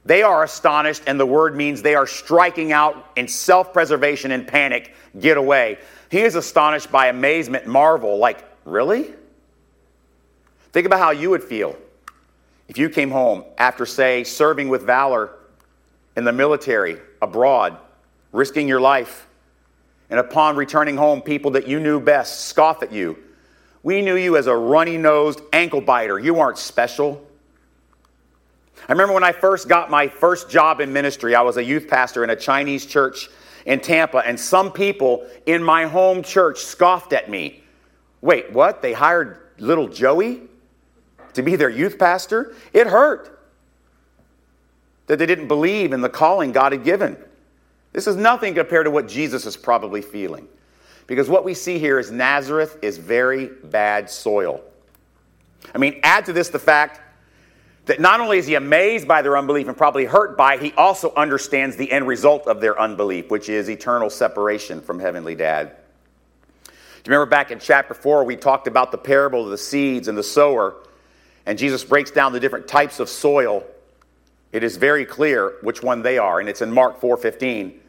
They 0.04 0.23
are 0.23 0.45
astonished, 0.45 1.02
and 1.09 1.18
the 1.18 1.26
word 1.26 1.56
means 1.56 1.83
they 1.83 1.97
are 1.97 2.06
striking 2.06 2.71
out 2.73 3.11
in 3.16 3.26
self 3.26 3.73
preservation 3.73 4.30
and 4.30 4.47
panic, 4.47 4.95
get 5.18 5.37
away. 5.37 5.78
He 6.09 6.21
is 6.21 6.37
astonished 6.37 6.92
by 6.92 7.09
amazement, 7.09 7.66
marvel, 7.66 8.16
like, 8.18 8.45
really? 8.64 9.12
Think 10.73 10.87
about 10.87 11.00
how 11.00 11.11
you 11.11 11.30
would 11.30 11.42
feel 11.42 11.76
if 12.68 12.78
you 12.78 12.88
came 12.88 13.11
home 13.11 13.45
after, 13.59 13.85
say, 13.85 14.23
serving 14.23 14.68
with 14.68 14.83
valor 14.83 15.33
in 16.16 16.25
the 16.25 16.33
military, 16.33 16.99
abroad, 17.21 17.76
risking 18.37 18.69
your 18.69 18.81
life, 18.81 19.26
and 20.11 20.21
upon 20.21 20.57
returning 20.57 20.97
home, 20.97 21.23
people 21.23 21.52
that 21.52 21.66
you 21.66 21.81
knew 21.81 21.99
best 21.99 22.47
scoff 22.47 22.83
at 22.83 22.93
you. 22.93 23.19
We 23.83 24.02
knew 24.02 24.14
you 24.16 24.37
as 24.37 24.47
a 24.47 24.55
runny 24.55 24.99
nosed 24.99 25.40
ankle 25.52 25.81
biter. 25.81 26.19
You 26.19 26.38
aren't 26.38 26.59
special. 26.59 27.25
I 28.88 28.93
remember 28.93 29.14
when 29.14 29.25
I 29.25 29.33
first 29.33 29.69
got 29.69 29.90
my 29.90 30.09
first 30.09 30.50
job 30.50 30.81
in 30.81 30.93
ministry, 30.93 31.35
I 31.35 31.40
was 31.43 31.57
a 31.57 31.64
youth 31.64 31.88
pastor 31.88 32.23
in 32.23 32.31
a 32.31 32.37
Chinese 32.37 32.85
church 32.85 33.28
in 33.64 33.81
Tampa, 33.81 34.19
and 34.19 34.38
some 34.38 34.71
people 34.71 35.26
in 35.47 35.62
my 35.62 35.87
home 35.87 36.23
church 36.23 36.61
scoffed 36.61 37.12
at 37.12 37.31
me. 37.31 37.64
Wait, 38.21 38.52
what? 38.52 38.83
They 38.83 38.93
hired 38.93 39.38
little 39.59 39.88
Joey 39.88 40.43
to 41.33 41.43
be 41.43 41.57
their 41.57 41.71
youth 41.71 41.99
pastor? 41.99 42.55
It 42.73 42.87
hurt 42.87 43.38
that 45.07 45.19
they 45.19 45.26
didn't 45.26 45.49
believe 45.49 45.93
in 45.93 46.00
the 46.00 46.09
calling 46.09 46.52
God 46.52 46.73
had 46.73 46.85
given. 46.85 47.16
This 47.97 48.07
is 48.07 48.17
nothing 48.17 48.53
compared 48.53 48.85
to 48.85 48.91
what 48.91 49.09
Jesus 49.09 49.47
is 49.47 49.57
probably 49.57 50.03
feeling. 50.03 50.47
Because 51.07 51.31
what 51.31 51.47
we 51.47 51.55
see 51.55 51.79
here 51.79 51.99
is 51.99 52.11
Nazareth 52.11 52.76
is 52.83 52.99
very 52.99 53.47
bad 53.47 54.11
soil. 54.11 54.61
I 55.75 55.79
mean, 55.79 56.00
add 56.03 56.26
to 56.26 56.35
this 56.35 56.50
the 56.50 56.59
fact 56.59 57.00
that 57.87 57.99
not 57.99 58.21
only 58.21 58.37
is 58.37 58.47
he 58.47 58.55
amazed 58.55 59.09
by 59.09 59.23
their 59.23 59.38
unbelief 59.38 59.67
and 59.67 59.75
probably 59.75 60.05
hurt 60.05 60.37
by 60.37 60.57
it, 60.57 60.62
he 60.62 60.75
also 60.75 61.15
understands 61.15 61.76
the 61.76 61.91
end 61.91 62.07
result 62.07 62.47
of 62.47 62.61
their 62.61 62.79
unbelief, 62.79 63.31
which 63.31 63.49
is 63.49 63.71
eternal 63.71 64.11
separation 64.11 64.83
from 64.83 65.00
Heavenly 65.00 65.35
Dad. 65.35 65.75
Do 66.67 66.73
you 66.73 67.12
remember 67.12 67.31
back 67.31 67.50
in 67.50 67.59
chapter 67.59 67.95
4, 67.95 68.25
we 68.25 68.37
talked 68.37 68.67
about 68.67 68.93
the 68.93 68.99
parable 68.99 69.43
of 69.45 69.49
the 69.49 69.57
seeds 69.57 70.07
and 70.07 70.19
the 70.19 70.23
sower, 70.23 70.75
and 71.47 71.59
Jesus 71.59 71.83
breaks 71.83 72.11
down 72.11 72.35
the 72.35 72.41
different 72.41 72.69
types 72.69 73.00
of 73.00 73.09
soil. 73.09 73.65
It 74.53 74.62
is 74.62 74.76
very 74.76 75.07
clear 75.07 75.55
which 75.62 75.83
one 75.83 76.03
they 76.03 76.19
are, 76.19 76.41
and 76.41 76.49
it's 76.50 76.61
in 76.61 76.71
Mark 76.71 77.00
4:15. 77.00 77.85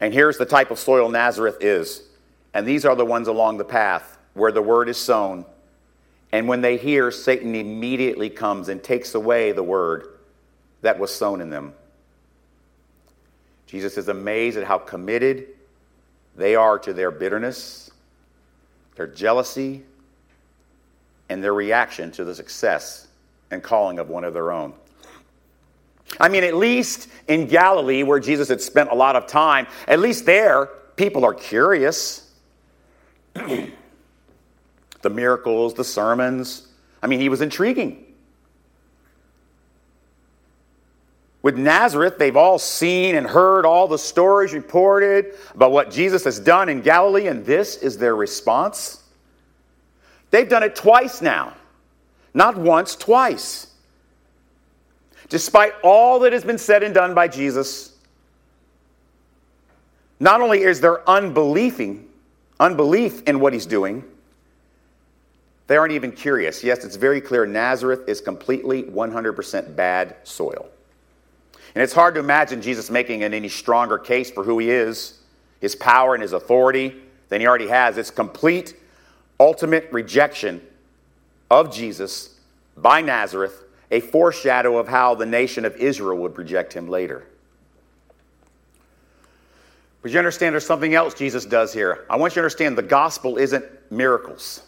And 0.00 0.14
here's 0.14 0.38
the 0.38 0.46
type 0.46 0.70
of 0.70 0.78
soil 0.78 1.08
Nazareth 1.08 1.58
is. 1.60 2.02
And 2.54 2.66
these 2.66 2.84
are 2.84 2.96
the 2.96 3.04
ones 3.04 3.28
along 3.28 3.58
the 3.58 3.64
path 3.64 4.18
where 4.34 4.52
the 4.52 4.62
word 4.62 4.88
is 4.88 4.96
sown 4.96 5.44
and 6.32 6.46
when 6.46 6.60
they 6.60 6.76
hear, 6.76 7.10
Satan 7.10 7.54
immediately 7.54 8.30
comes 8.30 8.68
and 8.68 8.82
takes 8.82 9.14
away 9.14 9.52
the 9.52 9.62
word 9.62 10.18
that 10.82 10.98
was 10.98 11.12
sown 11.12 11.40
in 11.40 11.50
them. 11.50 11.74
Jesus 13.66 13.98
is 13.98 14.08
amazed 14.08 14.56
at 14.56 14.64
how 14.64 14.78
committed 14.78 15.48
they 16.36 16.54
are 16.54 16.78
to 16.78 16.92
their 16.92 17.10
bitterness, 17.10 17.90
their 18.96 19.06
jealousy, 19.06 19.82
and 21.28 21.42
their 21.42 21.54
reaction 21.54 22.10
to 22.12 22.24
the 22.24 22.34
success 22.34 23.08
and 23.50 23.62
calling 23.62 23.98
of 23.98 24.08
one 24.08 24.24
of 24.24 24.34
their 24.34 24.52
own. 24.52 24.72
I 26.18 26.28
mean, 26.28 26.44
at 26.44 26.54
least 26.54 27.08
in 27.28 27.46
Galilee, 27.46 28.02
where 28.02 28.18
Jesus 28.18 28.48
had 28.48 28.60
spent 28.60 28.90
a 28.90 28.94
lot 28.94 29.16
of 29.16 29.26
time, 29.26 29.66
at 29.86 30.00
least 30.00 30.26
there, 30.26 30.66
people 30.96 31.24
are 31.24 31.34
curious. 31.34 32.32
the 33.34 35.10
miracles, 35.10 35.74
the 35.74 35.84
sermons. 35.84 36.68
I 37.02 37.06
mean, 37.06 37.20
he 37.20 37.28
was 37.28 37.40
intriguing. 37.40 38.06
With 41.42 41.56
Nazareth, 41.56 42.18
they've 42.18 42.36
all 42.36 42.58
seen 42.58 43.14
and 43.14 43.26
heard 43.26 43.64
all 43.64 43.88
the 43.88 43.96
stories 43.96 44.52
reported 44.52 45.34
about 45.54 45.72
what 45.72 45.90
Jesus 45.90 46.24
has 46.24 46.38
done 46.38 46.68
in 46.68 46.82
Galilee, 46.82 47.28
and 47.28 47.46
this 47.46 47.76
is 47.76 47.96
their 47.96 48.14
response. 48.14 49.02
They've 50.30 50.48
done 50.48 50.62
it 50.62 50.76
twice 50.76 51.22
now. 51.22 51.54
Not 52.34 52.58
once, 52.58 52.94
twice. 52.94 53.68
Despite 55.30 55.72
all 55.82 56.18
that 56.20 56.32
has 56.32 56.44
been 56.44 56.58
said 56.58 56.82
and 56.82 56.92
done 56.92 57.14
by 57.14 57.28
Jesus, 57.28 57.96
not 60.18 60.42
only 60.42 60.62
is 60.62 60.80
there 60.80 61.08
unbelieving, 61.08 62.08
unbelief 62.58 63.22
in 63.26 63.40
what 63.40 63.54
he's 63.54 63.64
doing, 63.64 64.04
they 65.68 65.76
aren't 65.76 65.92
even 65.92 66.10
curious. 66.10 66.64
Yes, 66.64 66.84
it's 66.84 66.96
very 66.96 67.20
clear 67.20 67.46
Nazareth 67.46 68.08
is 68.08 68.20
completely 68.20 68.82
100% 68.82 69.76
bad 69.76 70.16
soil. 70.24 70.68
And 71.76 71.82
it's 71.82 71.92
hard 71.92 72.14
to 72.14 72.20
imagine 72.20 72.60
Jesus 72.60 72.90
making 72.90 73.22
an 73.22 73.32
any 73.32 73.48
stronger 73.48 73.96
case 73.96 74.32
for 74.32 74.42
who 74.42 74.58
he 74.58 74.68
is, 74.68 75.20
his 75.60 75.76
power, 75.76 76.14
and 76.14 76.22
his 76.22 76.32
authority 76.32 76.96
than 77.28 77.40
he 77.40 77.46
already 77.46 77.68
has. 77.68 77.96
It's 77.96 78.10
complete, 78.10 78.74
ultimate 79.38 79.88
rejection 79.92 80.60
of 81.48 81.72
Jesus 81.72 82.34
by 82.76 83.00
Nazareth, 83.00 83.62
a 83.90 84.00
foreshadow 84.00 84.78
of 84.78 84.88
how 84.88 85.14
the 85.14 85.26
nation 85.26 85.64
of 85.64 85.76
Israel 85.76 86.18
would 86.18 86.38
reject 86.38 86.72
him 86.72 86.88
later. 86.88 87.26
But 90.02 90.12
you 90.12 90.18
understand 90.18 90.54
there's 90.54 90.66
something 90.66 90.94
else 90.94 91.14
Jesus 91.14 91.44
does 91.44 91.72
here. 91.72 92.06
I 92.08 92.16
want 92.16 92.32
you 92.32 92.36
to 92.36 92.40
understand 92.40 92.78
the 92.78 92.82
gospel 92.82 93.36
isn't 93.36 93.64
miracles. 93.90 94.62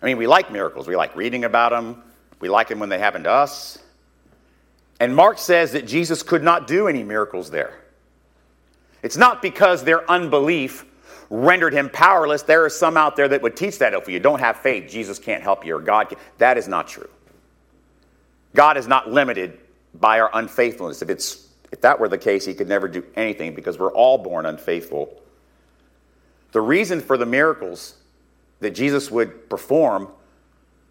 I 0.00 0.06
mean, 0.06 0.16
we 0.16 0.26
like 0.26 0.50
miracles. 0.50 0.88
We 0.88 0.96
like 0.96 1.14
reading 1.14 1.44
about 1.44 1.70
them. 1.70 2.02
We 2.40 2.48
like 2.48 2.68
them 2.68 2.80
when 2.80 2.88
they 2.88 2.98
happen 2.98 3.24
to 3.24 3.30
us. 3.30 3.78
And 4.98 5.14
Mark 5.14 5.38
says 5.38 5.72
that 5.72 5.86
Jesus 5.86 6.22
could 6.22 6.42
not 6.42 6.66
do 6.66 6.88
any 6.88 7.02
miracles 7.02 7.50
there. 7.50 7.78
It's 9.02 9.16
not 9.16 9.42
because 9.42 9.84
their 9.84 10.08
unbelief 10.10 10.84
rendered 11.32 11.72
him 11.72 11.88
powerless. 11.88 12.42
There 12.42 12.62
are 12.62 12.70
some 12.70 12.98
out 12.98 13.16
there 13.16 13.26
that 13.26 13.40
would 13.40 13.56
teach 13.56 13.78
that 13.78 13.94
if 13.94 14.06
you 14.06 14.20
don't 14.20 14.40
have 14.40 14.58
faith, 14.58 14.90
Jesus 14.90 15.18
can't 15.18 15.42
help 15.42 15.64
you 15.64 15.76
or 15.76 15.80
God 15.80 16.10
can. 16.10 16.18
That 16.36 16.58
is 16.58 16.68
not 16.68 16.86
true. 16.86 17.08
God 18.54 18.76
is 18.76 18.86
not 18.86 19.10
limited 19.10 19.58
by 19.94 20.20
our 20.20 20.30
unfaithfulness. 20.34 21.00
If, 21.00 21.08
it's, 21.08 21.48
if 21.72 21.80
that 21.80 21.98
were 21.98 22.08
the 22.08 22.18
case, 22.18 22.44
he 22.44 22.52
could 22.52 22.68
never 22.68 22.86
do 22.86 23.02
anything 23.16 23.54
because 23.54 23.78
we're 23.78 23.92
all 23.92 24.18
born 24.18 24.44
unfaithful. 24.44 25.22
The 26.52 26.60
reason 26.60 27.00
for 27.00 27.16
the 27.16 27.24
miracles 27.24 27.94
that 28.60 28.72
Jesus 28.72 29.10
would 29.10 29.48
perform 29.48 30.08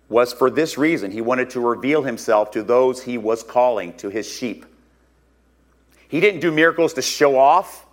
was 0.10 0.34
for 0.34 0.50
this 0.50 0.76
reason. 0.76 1.12
He 1.12 1.22
wanted 1.22 1.52
to 1.52 1.60
reveal 1.60 2.02
himself 2.02 2.50
to 2.52 2.64
those 2.64 3.04
he 3.04 3.20
was 3.20 3.44
calling, 3.44 3.94
to 3.98 4.10
his 4.10 4.28
sheep. 4.28 4.66
He 6.08 6.20
didn't 6.20 6.40
do 6.40 6.52
miracles 6.52 6.94
to 6.96 7.04
show 7.04 7.38
off, 7.38 7.86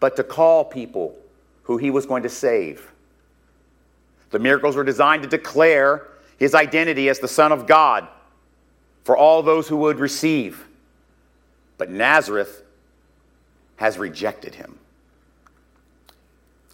but 0.00 0.16
to 0.16 0.24
call 0.24 0.64
people 0.64 1.16
who 1.64 1.76
he 1.76 1.90
was 1.90 2.06
going 2.06 2.22
to 2.22 2.28
save. 2.28 2.90
The 4.30 4.38
miracles 4.38 4.76
were 4.76 4.84
designed 4.84 5.22
to 5.22 5.28
declare 5.28 6.08
his 6.38 6.54
identity 6.54 7.08
as 7.08 7.20
the 7.20 7.28
Son 7.28 7.52
of 7.52 7.66
God 7.66 8.08
for 9.04 9.16
all 9.16 9.42
those 9.42 9.68
who 9.68 9.76
would 9.78 9.98
receive. 9.98 10.66
But 11.78 11.90
Nazareth 11.90 12.62
has 13.76 13.98
rejected 13.98 14.54
him. 14.54 14.78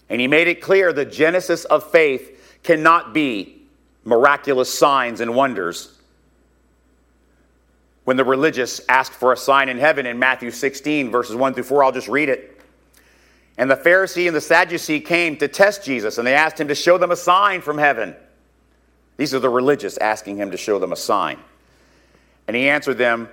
And 0.08 0.20
he 0.20 0.26
made 0.26 0.48
it 0.48 0.60
clear 0.60 0.92
the 0.92 1.04
genesis 1.04 1.64
of 1.64 1.90
faith 1.90 2.58
cannot 2.62 3.14
be 3.14 3.62
miraculous 4.04 4.76
signs 4.76 5.20
and 5.20 5.34
wonders. 5.34 5.96
When 8.04 8.16
the 8.16 8.24
religious 8.24 8.80
asked 8.88 9.12
for 9.12 9.32
a 9.32 9.36
sign 9.36 9.68
in 9.68 9.78
heaven 9.78 10.06
in 10.06 10.18
Matthew 10.18 10.50
16, 10.50 11.10
verses 11.10 11.36
1 11.36 11.54
through 11.54 11.62
4, 11.62 11.84
I'll 11.84 11.92
just 11.92 12.08
read 12.08 12.28
it. 12.28 12.59
And 13.60 13.70
the 13.70 13.76
Pharisee 13.76 14.26
and 14.26 14.34
the 14.34 14.40
Sadducee 14.40 15.00
came 15.00 15.36
to 15.36 15.46
test 15.46 15.84
Jesus, 15.84 16.16
and 16.16 16.26
they 16.26 16.32
asked 16.32 16.58
him 16.58 16.68
to 16.68 16.74
show 16.74 16.96
them 16.96 17.10
a 17.10 17.16
sign 17.16 17.60
from 17.60 17.76
heaven. 17.76 18.16
These 19.18 19.34
are 19.34 19.38
the 19.38 19.50
religious 19.50 19.98
asking 19.98 20.38
him 20.38 20.52
to 20.52 20.56
show 20.56 20.78
them 20.78 20.92
a 20.92 20.96
sign. 20.96 21.38
And 22.48 22.56
he 22.56 22.70
answered 22.70 22.96
them, 22.96 23.28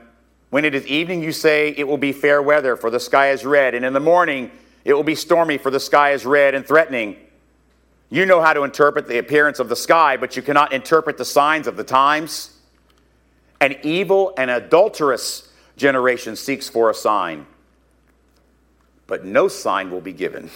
When 0.49 0.65
it 0.65 0.75
is 0.75 0.85
evening, 0.85 1.23
you 1.23 1.31
say, 1.31 1.73
It 1.77 1.87
will 1.87 1.97
be 1.97 2.11
fair 2.11 2.41
weather, 2.41 2.75
for 2.75 2.89
the 2.89 2.99
sky 2.99 3.29
is 3.29 3.45
red. 3.45 3.73
And 3.73 3.85
in 3.85 3.93
the 3.93 4.01
morning, 4.01 4.51
it 4.83 4.93
will 4.93 5.03
be 5.03 5.15
stormy, 5.15 5.57
for 5.57 5.71
the 5.71 5.79
sky 5.79 6.11
is 6.11 6.25
red 6.25 6.55
and 6.55 6.67
threatening. 6.67 7.15
You 8.09 8.25
know 8.25 8.41
how 8.41 8.51
to 8.51 8.63
interpret 8.63 9.07
the 9.07 9.19
appearance 9.19 9.59
of 9.59 9.69
the 9.69 9.77
sky, 9.77 10.17
but 10.17 10.35
you 10.35 10.41
cannot 10.41 10.73
interpret 10.73 11.17
the 11.17 11.23
signs 11.23 11.67
of 11.67 11.77
the 11.77 11.85
times. 11.85 12.51
An 13.61 13.77
evil 13.81 14.33
and 14.37 14.51
adulterous 14.51 15.49
generation 15.77 16.35
seeks 16.35 16.67
for 16.67 16.89
a 16.89 16.93
sign, 16.93 17.47
but 19.07 19.25
no 19.25 19.47
sign 19.47 19.89
will 19.89 20.01
be 20.01 20.13
given. 20.13 20.49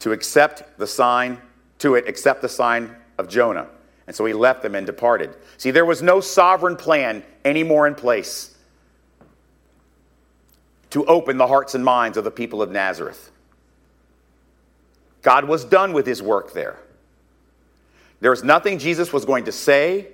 To 0.00 0.12
accept 0.12 0.78
the 0.78 0.86
sign, 0.86 1.40
to 1.78 1.94
it, 1.94 2.08
accept 2.08 2.42
the 2.42 2.48
sign 2.48 2.96
of 3.18 3.28
Jonah. 3.28 3.68
And 4.06 4.14
so 4.14 4.24
he 4.24 4.32
left 4.32 4.62
them 4.62 4.74
and 4.74 4.86
departed. 4.86 5.36
See, 5.58 5.70
there 5.70 5.84
was 5.84 6.02
no 6.02 6.20
sovereign 6.20 6.76
plan 6.76 7.22
anymore 7.44 7.86
in 7.86 7.94
place 7.94 8.56
to 10.90 11.04
open 11.06 11.36
the 11.36 11.46
hearts 11.46 11.74
and 11.74 11.84
minds 11.84 12.16
of 12.16 12.24
the 12.24 12.30
people 12.30 12.62
of 12.62 12.70
Nazareth. 12.70 13.30
God 15.22 15.46
was 15.46 15.64
done 15.64 15.92
with 15.92 16.06
his 16.06 16.22
work 16.22 16.52
there. 16.52 16.78
There 18.20 18.30
was 18.30 18.44
nothing 18.44 18.78
Jesus 18.78 19.12
was 19.12 19.24
going 19.24 19.44
to 19.44 19.52
say 19.52 20.06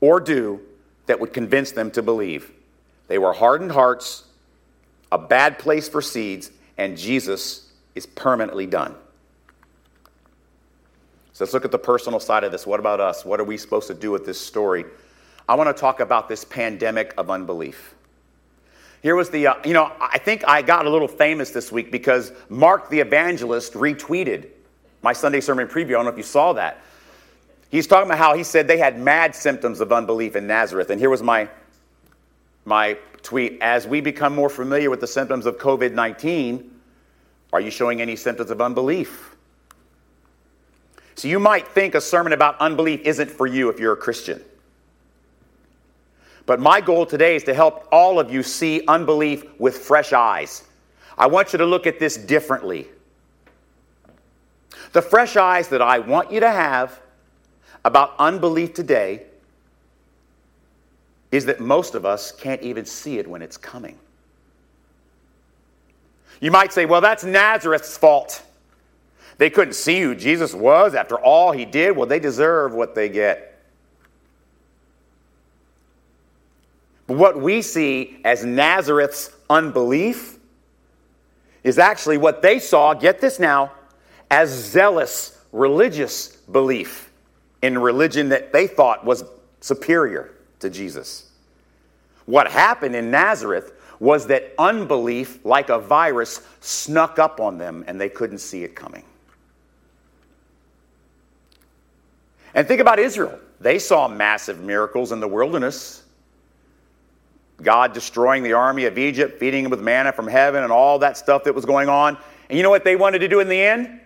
or 0.00 0.20
do 0.20 0.60
that 1.06 1.18
would 1.18 1.32
convince 1.32 1.72
them 1.72 1.90
to 1.92 2.02
believe. 2.02 2.52
They 3.08 3.18
were 3.18 3.32
hardened 3.32 3.72
hearts, 3.72 4.24
a 5.12 5.18
bad 5.18 5.58
place 5.58 5.88
for 5.88 6.00
seeds, 6.00 6.50
and 6.78 6.96
Jesus 6.96 7.70
is 7.94 8.06
permanently 8.06 8.66
done. 8.66 8.94
So 11.34 11.44
let's 11.44 11.52
look 11.52 11.66
at 11.66 11.70
the 11.70 11.78
personal 11.78 12.18
side 12.18 12.44
of 12.44 12.50
this. 12.50 12.66
What 12.66 12.80
about 12.80 12.98
us? 12.98 13.24
What 13.24 13.38
are 13.38 13.44
we 13.44 13.58
supposed 13.58 13.88
to 13.88 13.94
do 13.94 14.10
with 14.10 14.24
this 14.24 14.40
story? 14.40 14.86
I 15.48 15.54
want 15.54 15.74
to 15.74 15.78
talk 15.78 16.00
about 16.00 16.28
this 16.28 16.44
pandemic 16.44 17.12
of 17.18 17.30
unbelief. 17.30 17.94
Here 19.02 19.14
was 19.14 19.28
the, 19.28 19.48
uh, 19.48 19.54
you 19.64 19.74
know, 19.74 19.92
I 20.00 20.18
think 20.18 20.44
I 20.48 20.62
got 20.62 20.86
a 20.86 20.90
little 20.90 21.08
famous 21.08 21.50
this 21.50 21.70
week 21.70 21.92
because 21.92 22.32
Mark 22.48 22.88
the 22.88 23.00
evangelist 23.00 23.74
retweeted 23.74 24.48
my 25.02 25.12
Sunday 25.12 25.40
sermon 25.40 25.68
preview. 25.68 25.88
I 25.88 25.92
don't 25.92 26.04
know 26.04 26.10
if 26.12 26.16
you 26.16 26.22
saw 26.22 26.54
that. 26.54 26.80
He's 27.68 27.86
talking 27.86 28.08
about 28.08 28.18
how 28.18 28.34
he 28.34 28.44
said 28.44 28.66
they 28.66 28.78
had 28.78 28.98
mad 28.98 29.34
symptoms 29.34 29.80
of 29.80 29.92
unbelief 29.92 30.36
in 30.36 30.46
Nazareth. 30.46 30.88
And 30.90 31.00
here 31.00 31.10
was 31.10 31.22
my, 31.22 31.48
my 32.64 32.96
tweet 33.22 33.58
As 33.60 33.86
we 33.86 34.00
become 34.00 34.34
more 34.34 34.48
familiar 34.48 34.90
with 34.90 35.00
the 35.00 35.06
symptoms 35.06 35.46
of 35.46 35.58
COVID 35.58 35.92
19, 35.92 36.70
are 37.52 37.60
you 37.60 37.70
showing 37.70 38.00
any 38.00 38.16
symptoms 38.16 38.50
of 38.50 38.60
unbelief? 38.60 39.36
So 41.14 41.28
you 41.28 41.38
might 41.38 41.68
think 41.68 41.94
a 41.94 42.00
sermon 42.00 42.32
about 42.32 42.58
unbelief 42.58 43.02
isn't 43.02 43.30
for 43.30 43.46
you 43.46 43.68
if 43.68 43.78
you're 43.78 43.92
a 43.92 43.96
Christian. 43.96 44.42
But 46.46 46.58
my 46.58 46.80
goal 46.80 47.06
today 47.06 47.36
is 47.36 47.44
to 47.44 47.54
help 47.54 47.86
all 47.92 48.18
of 48.18 48.32
you 48.32 48.42
see 48.42 48.82
unbelief 48.88 49.44
with 49.60 49.78
fresh 49.78 50.12
eyes. 50.12 50.64
I 51.16 51.26
want 51.26 51.52
you 51.52 51.58
to 51.58 51.66
look 51.66 51.86
at 51.86 51.98
this 51.98 52.16
differently. 52.16 52.88
The 54.92 55.02
fresh 55.02 55.36
eyes 55.36 55.68
that 55.68 55.82
I 55.82 56.00
want 56.00 56.32
you 56.32 56.40
to 56.40 56.50
have 56.50 57.00
about 57.84 58.14
unbelief 58.18 58.74
today 58.74 59.26
is 61.32 61.46
that 61.46 61.58
most 61.58 61.94
of 61.94 62.04
us 62.04 62.30
can't 62.30 62.60
even 62.62 62.84
see 62.84 63.18
it 63.18 63.26
when 63.26 63.40
it's 63.40 63.56
coming. 63.56 63.98
You 66.40 66.50
might 66.50 66.72
say, 66.72 66.84
well, 66.84 67.00
that's 67.00 67.24
Nazareth's 67.24 67.96
fault. 67.96 68.42
They 69.38 69.48
couldn't 69.48 69.74
see 69.74 70.02
who 70.02 70.14
Jesus 70.14 70.52
was 70.54 70.94
after 70.94 71.18
all 71.18 71.52
he 71.52 71.64
did. 71.64 71.96
Well, 71.96 72.06
they 72.06 72.20
deserve 72.20 72.74
what 72.74 72.94
they 72.94 73.08
get. 73.08 73.48
But 77.06 77.16
what 77.16 77.40
we 77.40 77.62
see 77.62 78.20
as 78.24 78.44
Nazareth's 78.44 79.30
unbelief 79.48 80.38
is 81.64 81.78
actually 81.78 82.18
what 82.18 82.42
they 82.42 82.58
saw, 82.58 82.92
get 82.92 83.20
this 83.20 83.38
now, 83.38 83.72
as 84.30 84.50
zealous 84.50 85.38
religious 85.50 86.36
belief 86.50 87.10
in 87.62 87.78
religion 87.78 88.28
that 88.30 88.52
they 88.52 88.66
thought 88.66 89.04
was 89.04 89.24
superior 89.60 90.32
to 90.62 90.70
Jesus. 90.70 91.30
What 92.26 92.50
happened 92.50 92.96
in 92.96 93.10
Nazareth 93.10 93.72
was 94.00 94.26
that 94.28 94.54
unbelief, 94.58 95.44
like 95.44 95.68
a 95.68 95.78
virus, 95.78 96.40
snuck 96.60 97.18
up 97.18 97.40
on 97.40 97.58
them 97.58 97.84
and 97.86 98.00
they 98.00 98.08
couldn't 98.08 98.38
see 98.38 98.64
it 98.64 98.74
coming. 98.74 99.04
And 102.54 102.66
think 102.66 102.80
about 102.80 102.98
Israel. 102.98 103.38
They 103.60 103.78
saw 103.78 104.08
massive 104.08 104.60
miracles 104.60 105.12
in 105.12 105.20
the 105.20 105.28
wilderness. 105.28 106.02
God 107.62 107.92
destroying 107.92 108.42
the 108.42 108.54
army 108.54 108.86
of 108.86 108.98
Egypt, 108.98 109.38
feeding 109.38 109.62
them 109.62 109.70
with 109.70 109.80
manna 109.80 110.12
from 110.12 110.26
heaven, 110.26 110.64
and 110.64 110.72
all 110.72 110.98
that 110.98 111.16
stuff 111.16 111.44
that 111.44 111.54
was 111.54 111.64
going 111.64 111.88
on. 111.88 112.18
And 112.48 112.56
you 112.56 112.62
know 112.62 112.70
what 112.70 112.84
they 112.84 112.96
wanted 112.96 113.20
to 113.20 113.28
do 113.28 113.40
in 113.40 113.48
the 113.48 113.60
end? 113.60 114.00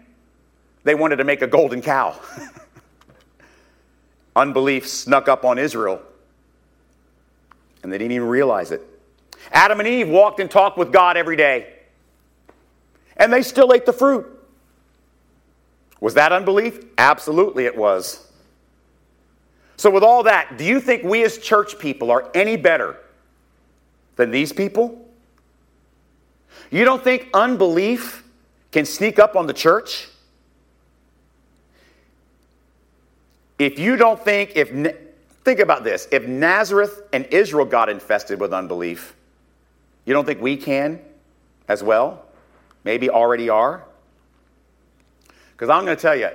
They 0.85 0.95
wanted 0.95 1.17
to 1.17 1.25
make 1.25 1.43
a 1.43 1.47
golden 1.47 1.81
cow. 1.81 2.21
Unbelief 4.37 4.87
snuck 4.87 5.29
up 5.29 5.45
on 5.45 5.59
Israel, 5.59 6.03
and 7.83 7.93
they 7.93 7.99
didn't 7.99 8.13
even 8.13 8.29
realize 8.29 8.73
it. 8.73 8.83
Adam 9.53 9.81
and 9.81 9.89
Eve 9.89 10.09
walked 10.09 10.41
and 10.41 10.51
talked 10.51 10.77
with 10.77 10.93
God 10.93 11.17
every 11.17 11.37
day, 11.37 11.73
and 13.17 13.33
they 13.33 13.43
still 13.43 13.73
ate 13.73 13.87
the 13.87 13.93
fruit. 13.93 14.27
Was 16.01 16.15
that 16.15 16.33
unbelief? 16.33 16.85
Absolutely, 16.99 17.65
it 17.65 17.77
was. 17.77 18.27
So, 19.77 19.91
with 19.91 20.03
all 20.03 20.23
that, 20.25 20.57
do 20.57 20.65
you 20.65 20.81
think 20.81 21.05
we 21.05 21.23
as 21.25 21.39
church 21.39 21.79
people 21.79 22.11
are 22.11 22.31
any 22.35 22.57
better 22.57 22.97
than 24.17 24.31
these 24.31 24.53
people? 24.53 25.07
You 26.71 26.85
don't 26.85 27.03
think 27.03 27.29
unbelief 27.33 28.25
can 28.73 28.85
sneak 28.85 29.19
up 29.19 29.37
on 29.37 29.47
the 29.47 29.53
church? 29.53 30.09
If 33.59 33.79
you 33.79 33.97
don't 33.97 34.23
think, 34.23 34.53
if 34.55 34.71
think 35.47 35.61
about 35.61 35.85
this, 35.85 36.09
if 36.11 36.27
Nazareth 36.27 37.03
and 37.13 37.25
Israel 37.27 37.67
got 37.67 37.89
infested 37.89 38.41
with 38.41 38.53
unbelief, 38.53 39.15
you 40.05 40.13
don't 40.13 40.25
think 40.25 40.43
we 40.43 40.57
can 40.57 41.01
as 41.69 41.85
well? 41.85 42.25
Maybe 42.83 43.09
already 43.09 43.49
are? 43.49 43.85
Because 45.53 45.69
I'm 45.69 45.85
going 45.85 45.97
to 45.97 46.03
tell 46.03 46.17
you, 46.17 46.31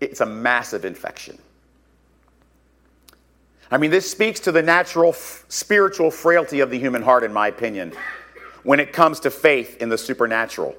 it's 0.00 0.20
a 0.20 0.26
massive 0.26 0.84
infection. 0.84 1.38
I 3.70 3.78
mean, 3.78 3.92
this 3.92 4.10
speaks 4.10 4.40
to 4.40 4.52
the 4.52 4.62
natural 4.62 5.10
f- 5.10 5.44
spiritual 5.48 6.10
frailty 6.10 6.58
of 6.58 6.68
the 6.68 6.80
human 6.80 7.02
heart, 7.02 7.22
in 7.22 7.32
my 7.32 7.46
opinion, 7.46 7.92
when 8.64 8.80
it 8.80 8.92
comes 8.92 9.20
to 9.20 9.30
faith 9.30 9.80
in 9.80 9.88
the 9.88 9.98
supernatural. 9.98 10.74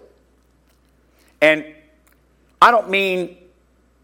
And 1.41 1.63
I 2.61 2.71
don't 2.71 2.89
mean 2.89 3.37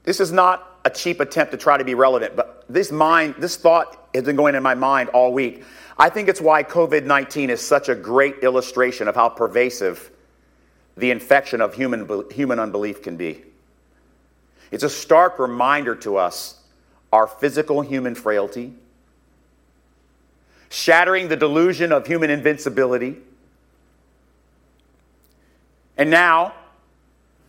this 0.04 0.22
is 0.22 0.32
not 0.32 0.80
a 0.86 0.90
cheap 0.90 1.20
attempt 1.20 1.52
to 1.52 1.58
try 1.58 1.78
to 1.78 1.84
be 1.84 1.94
relevant, 1.94 2.38
but 2.38 2.53
this 2.70 2.92
mind, 2.92 3.36
this 3.40 3.56
thought 3.56 4.10
has 4.14 4.24
been 4.24 4.36
going 4.36 4.56
in 4.56 4.64
my 4.64 4.76
mind 4.76 5.10
all 5.10 5.34
week. 5.34 5.64
I 5.98 6.10
think 6.10 6.28
it's 6.28 6.42
why 6.42 6.64
COVID 6.64 7.06
19 7.06 7.50
is 7.50 7.62
such 7.62 7.90
a 7.90 7.96
great 7.96 8.38
illustration 8.44 9.08
of 9.08 9.16
how 9.16 9.30
pervasive 9.30 10.12
the 10.98 11.12
infection 11.12 11.62
of 11.62 11.74
human, 11.74 12.08
human 12.32 12.60
unbelief 12.60 13.02
can 13.02 13.18
be. 13.18 13.44
It's 14.72 14.84
a 14.84 14.90
stark 14.90 15.40
reminder 15.40 15.96
to 15.98 16.18
us 16.18 16.60
our 17.12 17.28
physical 17.28 17.82
human 17.82 18.16
frailty, 18.16 18.74
shattering 20.70 21.28
the 21.28 21.36
delusion 21.36 21.92
of 21.92 22.08
human 22.08 22.32
invincibility. 22.32 23.18
And 25.96 26.10
now, 26.10 26.54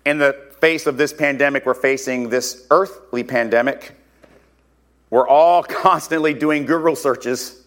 in 0.04 0.18
the 0.18 0.38
face 0.60 0.86
of 0.86 0.98
this 0.98 1.14
pandemic, 1.14 1.64
we're 1.64 1.72
facing 1.72 2.28
this 2.28 2.66
earthly 2.70 3.24
pandemic. 3.24 3.94
We're 5.14 5.28
all 5.28 5.62
constantly 5.68 6.34
doing 6.34 6.66
Google 6.66 6.96
searches 6.96 7.62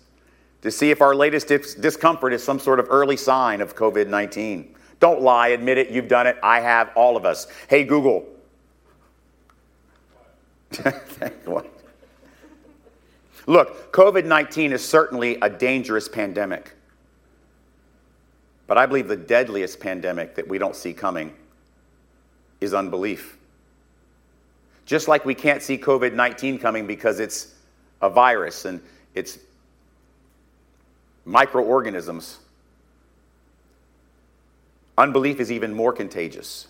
to 0.63 0.69
see 0.69 0.91
if 0.91 0.99
our 0.99 1.15
latest 1.15 1.47
dis- 1.47 1.75
discomfort 1.75 2.33
is 2.33 2.43
some 2.43 2.59
sort 2.59 2.77
of 2.77 2.87
early 2.89 3.15
sign 3.15 3.61
of 3.61 3.73
COVID 3.73 4.09
19. 4.09 4.75
Don't 4.99 5.21
lie, 5.21 5.49
admit 5.49 5.77
it, 5.77 5.89
you've 5.89 6.09
done 6.09 6.27
it, 6.27 6.35
I 6.43 6.59
have, 6.59 6.91
all 6.93 7.15
of 7.15 7.23
us. 7.23 7.47
Hey, 7.69 7.85
Google, 7.85 8.25
Look, 13.47 13.93
COVID 13.93 14.25
19 14.25 14.73
is 14.73 14.83
certainly 14.83 15.37
a 15.41 15.49
dangerous 15.49 16.09
pandemic. 16.09 16.73
But 18.67 18.77
I 18.77 18.85
believe 18.85 19.07
the 19.07 19.15
deadliest 19.15 19.79
pandemic 19.79 20.35
that 20.35 20.49
we 20.49 20.57
don't 20.57 20.75
see 20.75 20.91
coming 20.91 21.33
is 22.59 22.73
unbelief. 22.73 23.36
Just 24.87 25.09
like 25.09 25.25
we 25.25 25.35
can't 25.35 25.61
see 25.61 25.77
COVID 25.77 26.13
19 26.13 26.57
coming 26.57 26.87
because 26.87 27.19
it's 27.19 27.53
a 28.01 28.09
virus 28.09 28.63
and 28.63 28.81
it's 29.13 29.37
microorganisms. 31.25 32.39
Unbelief 34.97 35.41
is 35.41 35.51
even 35.51 35.73
more 35.73 35.91
contagious, 35.91 36.67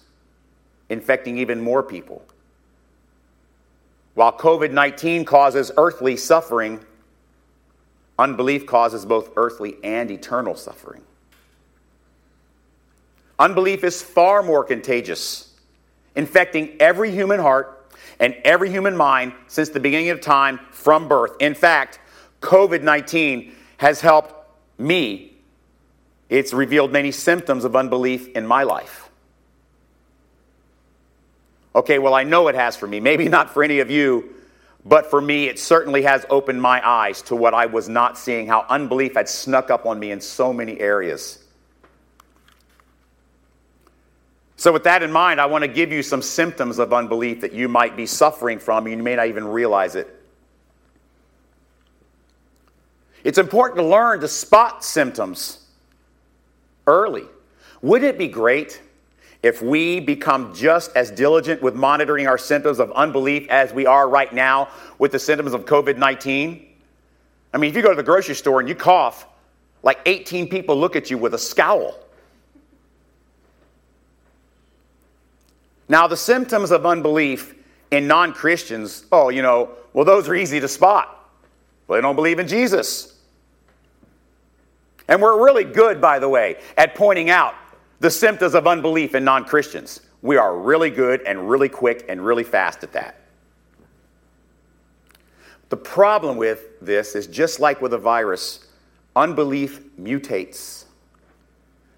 infecting 0.90 1.38
even 1.38 1.62
more 1.62 1.84
people. 1.84 2.26
While 4.16 4.34
COVID 4.34 4.72
19 4.72 5.24
causes 5.24 5.72
earthly 5.78 6.18
suffering, 6.18 6.84
unbelief 8.18 8.66
causes 8.66 9.06
both 9.06 9.30
earthly 9.38 9.78
and 9.84 10.10
eternal 10.10 10.56
suffering. 10.56 11.04
Unbelief 13.38 13.84
is 13.84 14.02
far 14.02 14.42
more 14.42 14.64
contagious, 14.64 15.54
infecting 16.16 16.76
every 16.80 17.12
human 17.12 17.40
heart 17.40 17.77
and 18.20 18.36
every 18.44 18.70
human 18.70 18.96
mind 18.96 19.34
since 19.48 19.70
the 19.70 19.80
beginning 19.80 20.10
of 20.10 20.22
time 20.22 20.60
from 20.72 21.08
birth. 21.08 21.36
In 21.40 21.54
fact, 21.54 22.00
COVID 22.42 22.82
19 22.82 23.54
has 23.78 24.02
helped 24.02 24.34
me. 24.80 25.34
It's 26.30 26.54
revealed 26.54 26.92
many 26.92 27.12
symptoms 27.12 27.64
of 27.64 27.76
unbelief 27.76 28.28
in 28.30 28.46
my 28.46 28.64
life. 28.64 29.10
Okay, 31.76 32.00
well, 32.00 32.14
I 32.14 32.24
know 32.24 32.48
it 32.48 32.56
has 32.56 32.76
for 32.76 32.88
me. 32.88 33.00
Maybe 33.00 33.30
not 33.30 33.54
for 33.54 33.64
any 33.64 33.80
of 33.80 33.92
you, 33.92 34.34
but 34.84 35.10
for 35.10 35.22
me, 35.22 35.48
it 35.48 35.60
certainly 35.60 36.04
has 36.04 36.26
opened 36.30 36.62
my 36.62 36.86
eyes 36.86 37.22
to 37.24 37.36
what 37.36 37.54
I 37.54 37.68
was 37.68 37.88
not 37.88 38.18
seeing, 38.18 38.48
how 38.48 38.66
unbelief 38.70 39.16
had 39.16 39.30
snuck 39.30 39.70
up 39.70 39.86
on 39.86 40.00
me 40.00 40.12
in 40.12 40.22
so 40.22 40.52
many 40.52 40.80
areas. 40.80 41.40
So, 44.60 44.74
with 44.74 44.84
that 44.86 45.04
in 45.04 45.12
mind, 45.12 45.40
I 45.40 45.46
want 45.46 45.64
to 45.64 45.68
give 45.68 45.92
you 45.92 46.02
some 46.02 46.22
symptoms 46.22 46.80
of 46.80 46.92
unbelief 46.92 47.42
that 47.42 47.54
you 47.54 47.70
might 47.70 47.96
be 47.96 48.08
suffering 48.08 48.58
from, 48.58 48.88
you 48.88 48.98
may 48.98 49.16
not 49.16 49.28
even 49.28 49.48
realize 49.48 49.96
it. 49.96 50.14
It's 53.24 53.38
important 53.38 53.78
to 53.78 53.86
learn 53.86 54.20
to 54.22 54.28
spot 54.28 54.84
symptoms 54.84 55.60
early. 56.88 57.26
Wouldn't 57.84 58.16
it 58.16 58.18
be 58.18 58.28
great 58.28 58.82
if 59.44 59.62
we 59.62 60.00
become 60.00 60.56
just 60.56 60.96
as 60.96 61.12
diligent 61.12 61.62
with 61.62 61.76
monitoring 61.76 62.26
our 62.26 62.40
symptoms 62.40 62.80
of 62.80 62.92
unbelief 62.94 63.48
as 63.50 63.74
we 63.74 63.86
are 63.86 64.10
right 64.10 64.34
now 64.34 64.70
with 64.98 65.12
the 65.12 65.20
symptoms 65.20 65.54
of 65.54 65.66
COVID 65.66 65.98
19? 65.98 66.66
I 67.54 67.58
mean, 67.58 67.70
if 67.70 67.76
you 67.76 67.84
go 67.84 67.90
to 67.90 67.96
the 67.96 68.02
grocery 68.02 68.34
store 68.34 68.60
and 68.60 68.68
you 68.68 68.74
cough, 68.74 69.28
like 69.84 70.00
18 70.08 70.50
people 70.50 70.76
look 70.76 70.96
at 70.96 71.12
you 71.12 71.20
with 71.20 71.36
a 71.36 71.38
scowl. 71.38 72.07
Now, 75.90 76.08
the 76.08 76.18
symptoms 76.18 76.72
of 76.72 76.86
unbelief 76.86 77.56
in 77.92 78.08
non 78.08 78.34
Christians, 78.34 79.06
oh, 79.12 79.30
you 79.30 79.42
know, 79.42 79.72
well, 79.94 80.06
those 80.06 80.28
are 80.28 80.36
easy 80.36 80.60
to 80.60 80.68
spot. 80.68 81.32
Well, 81.88 81.98
they 81.98 82.02
don't 82.02 82.16
believe 82.16 82.40
in 82.40 82.48
Jesus. 82.48 83.18
And 85.08 85.22
we're 85.22 85.44
really 85.44 85.64
good, 85.64 86.02
by 86.02 86.20
the 86.20 86.28
way, 86.28 86.58
at 86.78 86.96
pointing 86.96 87.30
out 87.30 87.56
the 88.00 88.12
symptoms 88.12 88.54
of 88.54 88.68
unbelief 88.68 89.16
in 89.16 89.24
non 89.24 89.46
Christians. 89.46 90.02
We 90.22 90.36
are 90.36 90.58
really 90.58 90.90
good 90.90 91.22
and 91.22 91.50
really 91.50 91.70
quick 91.70 92.06
and 92.10 92.24
really 92.26 92.44
fast 92.44 92.84
at 92.84 92.92
that. 92.94 93.22
The 95.70 95.78
problem 95.78 96.38
with 96.38 96.80
this 96.82 97.16
is 97.16 97.28
just 97.28 97.60
like 97.60 97.82
with 97.82 97.94
a 97.94 97.98
virus, 97.98 98.68
unbelief 99.16 99.82
mutates 99.98 100.86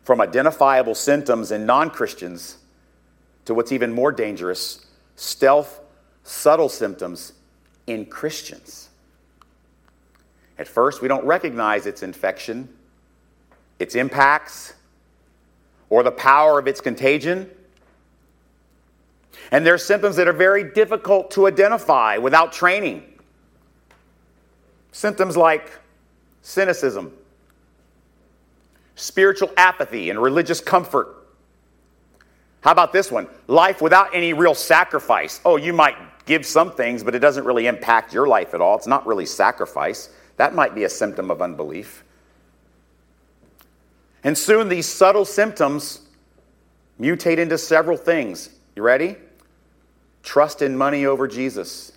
from 0.04 0.22
identifiable 0.22 0.96
symptoms 0.96 1.52
in 1.52 1.66
non 1.66 1.90
Christians 1.90 2.59
to 3.50 3.56
what's 3.56 3.72
even 3.72 3.92
more 3.92 4.12
dangerous 4.12 4.86
stealth, 5.16 5.82
subtle 6.22 6.70
symptoms 6.70 7.34
in 7.88 8.06
Christians. 8.06 8.90
At 10.60 10.68
first, 10.68 11.02
we 11.02 11.08
don't 11.08 11.26
recognize 11.26 11.88
its 11.88 12.04
infection, 12.04 12.70
its 13.80 13.96
impacts, 13.96 14.76
or 15.90 16.04
the 16.04 16.12
power 16.12 16.60
of 16.60 16.68
its 16.68 16.80
contagion. 16.80 17.50
And 19.50 19.66
there 19.66 19.74
are 19.74 19.80
symptoms 19.80 20.16
that 20.18 20.28
are 20.28 20.32
very 20.32 20.72
difficult 20.72 21.32
to 21.32 21.48
identify 21.48 22.18
without 22.18 22.54
training. 22.54 23.02
Symptoms 24.92 25.36
like 25.36 25.72
cynicism, 26.44 27.12
spiritual 28.94 29.50
apathy, 29.58 30.12
and 30.12 30.22
religious 30.22 30.62
comfort 30.62 31.19
how 32.62 32.72
about 32.72 32.92
this 32.92 33.12
one? 33.12 33.28
Life 33.48 33.82
without 33.82 34.14
any 34.14 34.34
real 34.34 34.54
sacrifice. 34.54 35.40
Oh, 35.46 35.56
you 35.56 35.74
might 35.74 35.96
give 36.26 36.46
some 36.46 36.72
things, 36.72 37.04
but 37.04 37.16
it 37.16 37.20
doesn't 37.20 37.46
really 37.46 37.68
impact 37.68 38.14
your 38.14 38.28
life 38.28 38.54
at 38.54 38.62
all. 38.62 38.76
It's 38.76 38.88
not 38.88 39.08
really 39.08 39.26
sacrifice. 39.26 40.10
That 40.38 40.54
might 40.54 40.76
be 40.76 40.84
a 40.84 40.90
symptom 40.90 41.32
of 41.32 41.42
unbelief. 41.42 42.04
And 44.24 44.38
soon 44.38 44.68
these 44.68 44.86
subtle 44.86 45.26
symptoms 45.26 46.02
mutate 47.00 47.38
into 47.38 47.58
several 47.58 47.98
things. 47.98 48.50
You 48.76 48.84
ready? 48.84 49.16
Trust 50.22 50.62
in 50.62 50.78
money 50.78 51.06
over 51.06 51.28
Jesus. 51.28 51.94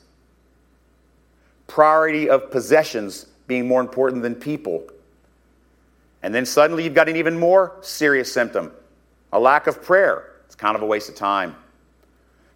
Priority 1.67 2.31
of 2.31 2.51
possessions 2.53 3.27
being 3.49 3.67
more 3.67 3.81
important 3.81 4.23
than 4.23 4.37
people. 4.37 4.85
And 6.23 6.33
then 6.33 6.47
suddenly 6.47 6.85
you've 6.85 6.95
got 6.95 7.09
an 7.09 7.17
even 7.17 7.39
more 7.39 7.77
serious 7.81 8.33
symptom 8.33 8.73
a 9.33 9.41
lack 9.41 9.67
of 9.67 9.83
prayer 9.83 10.32
kind 10.63 10.77
of 10.77 10.83
a 10.83 10.87
waste 10.87 11.09
of 11.09 11.17
time. 11.17 11.57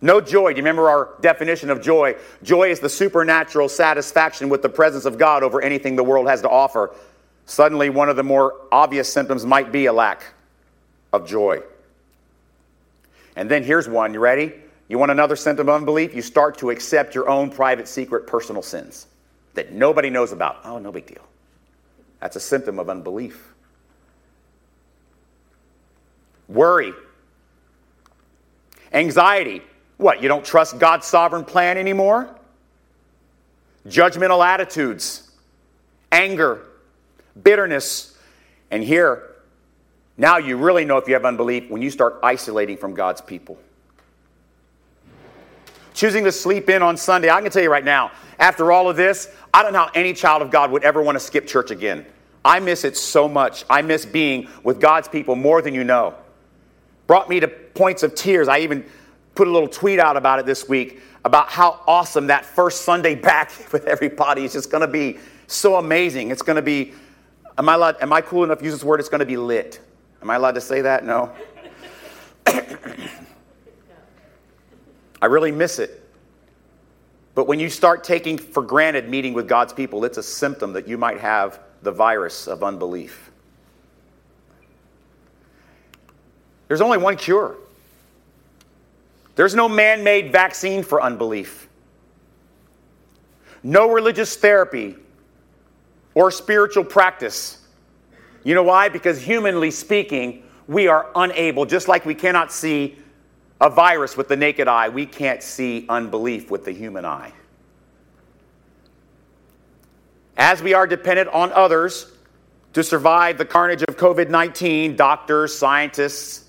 No 0.01 0.21
joy. 0.21 0.53
Do 0.53 0.59
you 0.59 0.63
remember 0.63 0.89
our 0.89 1.17
definition 1.21 1.71
of 1.71 1.83
joy? 1.83 2.15
Joy 2.41 2.71
is 2.71 2.79
the 2.79 2.89
supernatural 2.89 3.69
satisfaction 3.69 4.49
with 4.49 4.63
the 4.63 4.69
presence 4.69 5.07
of 5.07 5.19
God 5.19 5.43
over 5.43 5.61
anything 5.61 5.97
the 5.97 6.05
world 6.05 6.29
has 6.29 6.41
to 6.43 6.49
offer. 6.49 6.95
Suddenly, 7.47 7.91
one 7.91 8.09
of 8.09 8.15
the 8.15 8.23
more 8.23 8.55
obvious 8.71 9.13
symptoms 9.13 9.45
might 9.45 9.73
be 9.73 9.87
a 9.87 9.93
lack 9.93 10.23
of 11.13 11.27
joy. 11.27 11.63
And 13.35 13.51
then 13.51 13.65
here's 13.65 13.89
one. 13.89 14.15
You 14.15 14.21
ready? 14.21 14.53
You 14.87 14.99
want 14.99 15.11
another 15.11 15.35
symptom 15.35 15.69
of 15.69 15.75
unbelief? 15.75 16.15
You 16.15 16.23
start 16.23 16.59
to 16.59 16.71
accept 16.71 17.13
your 17.13 17.29
own 17.29 17.51
private, 17.51 17.89
secret, 17.89 18.29
personal 18.29 18.63
sins 18.63 19.09
that 19.55 19.73
nobody 19.73 20.11
knows 20.11 20.31
about. 20.31 20.61
Oh, 20.63 20.79
no 20.79 20.93
big 20.93 21.07
deal. 21.07 21.27
That's 22.21 22.37
a 22.37 22.41
symptom 22.41 22.79
of 22.79 22.89
unbelief. 22.89 23.53
Worry 26.47 26.93
Anxiety. 28.97 29.61
What, 29.99 30.23
you 30.23 30.29
don't 30.29 30.45
trust 30.45 30.79
God's 30.79 31.07
sovereign 31.07 31.45
plan 31.45 31.77
anymore? 31.77 32.35
Judgmental 33.87 34.45
attitudes, 34.45 35.31
anger, 36.11 36.63
bitterness. 37.41 38.19
And 38.71 38.83
here, 38.83 39.37
now 40.17 40.39
you 40.39 40.57
really 40.57 40.85
know 40.85 40.97
if 40.97 41.07
you 41.07 41.15
have 41.15 41.27
unbelief 41.27 41.71
when 41.71 41.83
you 41.83 41.91
start 41.91 42.19
isolating 42.23 42.79
from 42.79 42.95
God's 42.95 43.21
people. 43.21 43.59
Choosing 45.93 46.25
to 46.25 46.33
sleep 46.33 46.69
in 46.69 46.83
on 46.83 46.97
Sunday, 46.97 47.31
I 47.31 47.41
can 47.43 47.51
tell 47.51 47.63
you 47.63 47.71
right 47.71 47.85
now, 47.85 48.13
after 48.39 48.73
all 48.73 48.89
of 48.89 48.97
this, 48.97 49.31
I 49.53 49.63
don't 49.63 49.73
know 49.73 49.85
how 49.85 49.91
any 49.95 50.15
child 50.15 50.43
of 50.43 50.51
God 50.51 50.71
would 50.71 50.85
ever 50.85 51.03
want 51.03 51.17
to 51.17 51.21
skip 51.21 51.47
church 51.47 51.71
again. 51.71 52.05
I 52.45 52.61
miss 52.61 52.85
it 52.85 52.97
so 52.97 53.29
much. 53.29 53.65
I 53.69 53.83
miss 53.83 54.07
being 54.07 54.49
with 54.63 54.81
God's 54.81 55.09
people 55.09 55.37
more 55.37 55.61
than 55.61 55.75
you 55.75 55.85
know 55.85 56.15
brought 57.07 57.29
me 57.29 57.41
to 57.41 57.66
points 57.77 58.03
of 58.03 58.15
tears. 58.15 58.49
I 58.49 58.61
even 58.61 58.85
put 59.35 59.47
a 59.47 59.51
little 59.51 59.69
tweet 59.69 60.01
out 60.01 60.17
about 60.17 60.39
it 60.39 60.47
this 60.47 60.69
week 60.69 61.01
about 61.25 61.49
how 61.49 61.81
awesome 61.87 62.29
that 62.29 62.45
first 62.45 62.83
Sunday 62.83 63.15
back 63.15 63.53
with 63.73 63.85
everybody 63.87 64.45
is 64.45 64.53
just 64.53 64.71
going 64.71 64.81
to 64.81 64.89
be 64.89 65.19
so 65.47 65.77
amazing. 65.77 66.31
It's 66.31 66.43
going 66.43 66.57
to 66.57 66.63
be, 66.63 66.93
am 67.59 67.69
I, 67.69 67.75
allowed, 67.75 67.97
am 68.01 68.13
I 68.13 68.21
cool 68.21 68.45
enough 68.45 68.59
to 68.59 68.65
use 68.65 68.75
this 68.75 68.85
word? 68.85 69.01
It's 69.01 69.09
going 69.09 69.21
to 69.21 69.27
be 69.27 69.37
lit. 69.37 69.81
Am 70.23 70.31
I 70.31 70.37
allowed 70.37 70.55
to 70.57 70.61
say 70.61 70.81
that? 70.81 71.05
No. 71.05 71.33
I 75.23 75.27
really 75.27 75.53
miss 75.53 75.79
it. 75.79 76.03
But 77.35 77.47
when 77.47 77.61
you 77.61 77.69
start 77.69 78.03
taking 78.03 78.39
for 78.39 78.63
granted 78.63 79.09
meeting 79.09 79.35
with 79.35 79.47
God's 79.47 79.73
people, 79.73 80.05
it's 80.05 80.17
a 80.19 80.23
symptom 80.23 80.73
that 80.73 80.89
you 80.89 80.97
might 80.97 81.21
have 81.21 81.61
the 81.83 81.93
virus 81.93 82.49
of 82.49 82.63
unbelief. 82.63 83.31
There's 86.69 86.81
only 86.81 86.99
one 86.99 87.17
cure. 87.17 87.57
There's 89.37 89.55
no 89.55 89.69
man 89.69 90.03
made 90.03 90.33
vaccine 90.33 90.83
for 90.83 91.01
unbelief, 91.01 91.69
no 93.63 93.91
religious 93.91 94.35
therapy 94.35 94.97
or 96.15 96.31
spiritual 96.31 96.85
practice. 96.85 97.63
You 98.45 98.55
know 98.55 98.63
why? 98.63 98.89
Because 98.89 99.21
humanly 99.21 99.71
speaking, 99.71 100.43
we 100.67 100.89
are 100.89 101.11
unable, 101.15 101.67
just 101.67 101.87
like 101.87 102.07
we 102.07 102.15
cannot 102.15 102.51
see 102.51 102.99
a 103.61 103.69
virus 103.69 104.17
with 104.17 104.29
the 104.29 104.37
naked 104.37 104.69
eye, 104.69 104.89
we 104.89 105.05
can't 105.05 105.43
see 105.43 105.85
unbelief 105.89 106.51
with 106.51 106.65
the 106.65 106.73
human 106.73 107.05
eye. 107.05 107.33
As 110.39 110.63
we 110.63 110.75
are 110.75 110.87
dependent 110.87 111.29
on 111.29 111.53
others 111.53 112.13
to 112.73 112.83
survive 112.83 113.39
the 113.39 113.45
carnage 113.45 113.83
of 113.83 113.97
COVID 113.97 114.29
19, 114.31 114.97
doctors, 114.97 115.57
scientists, 115.57 116.46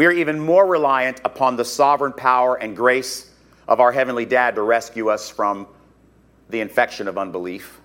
we 0.00 0.06
are 0.06 0.12
even 0.12 0.40
more 0.40 0.64
reliant 0.64 1.20
upon 1.26 1.56
the 1.56 1.64
sovereign 1.66 2.14
power 2.14 2.54
and 2.54 2.74
grace 2.74 3.30
of 3.68 3.80
our 3.80 3.92
Heavenly 3.92 4.24
Dad 4.24 4.54
to 4.54 4.62
rescue 4.62 5.10
us 5.10 5.28
from 5.28 5.66
the 6.48 6.62
infection 6.62 7.06
of 7.06 7.18
unbelief. 7.18 7.82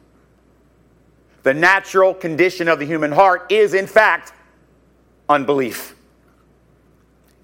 The 1.43 1.53
natural 1.53 2.13
condition 2.13 2.69
of 2.69 2.79
the 2.79 2.85
human 2.85 3.11
heart 3.11 3.51
is, 3.51 3.73
in 3.73 3.85
fact, 3.85 4.31
unbelief. 5.27 5.93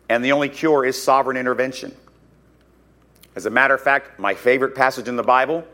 And 0.07 0.23
the 0.23 0.31
only 0.31 0.47
cure 0.47 0.85
is 0.85 1.03
sovereign 1.03 1.35
intervention. 1.35 1.93
As 3.35 3.45
a 3.45 3.49
matter 3.49 3.73
of 3.73 3.81
fact, 3.81 4.21
my 4.21 4.33
favorite 4.33 4.73
passage 4.73 5.09
in 5.09 5.17
the 5.17 5.23
Bible, 5.23 5.67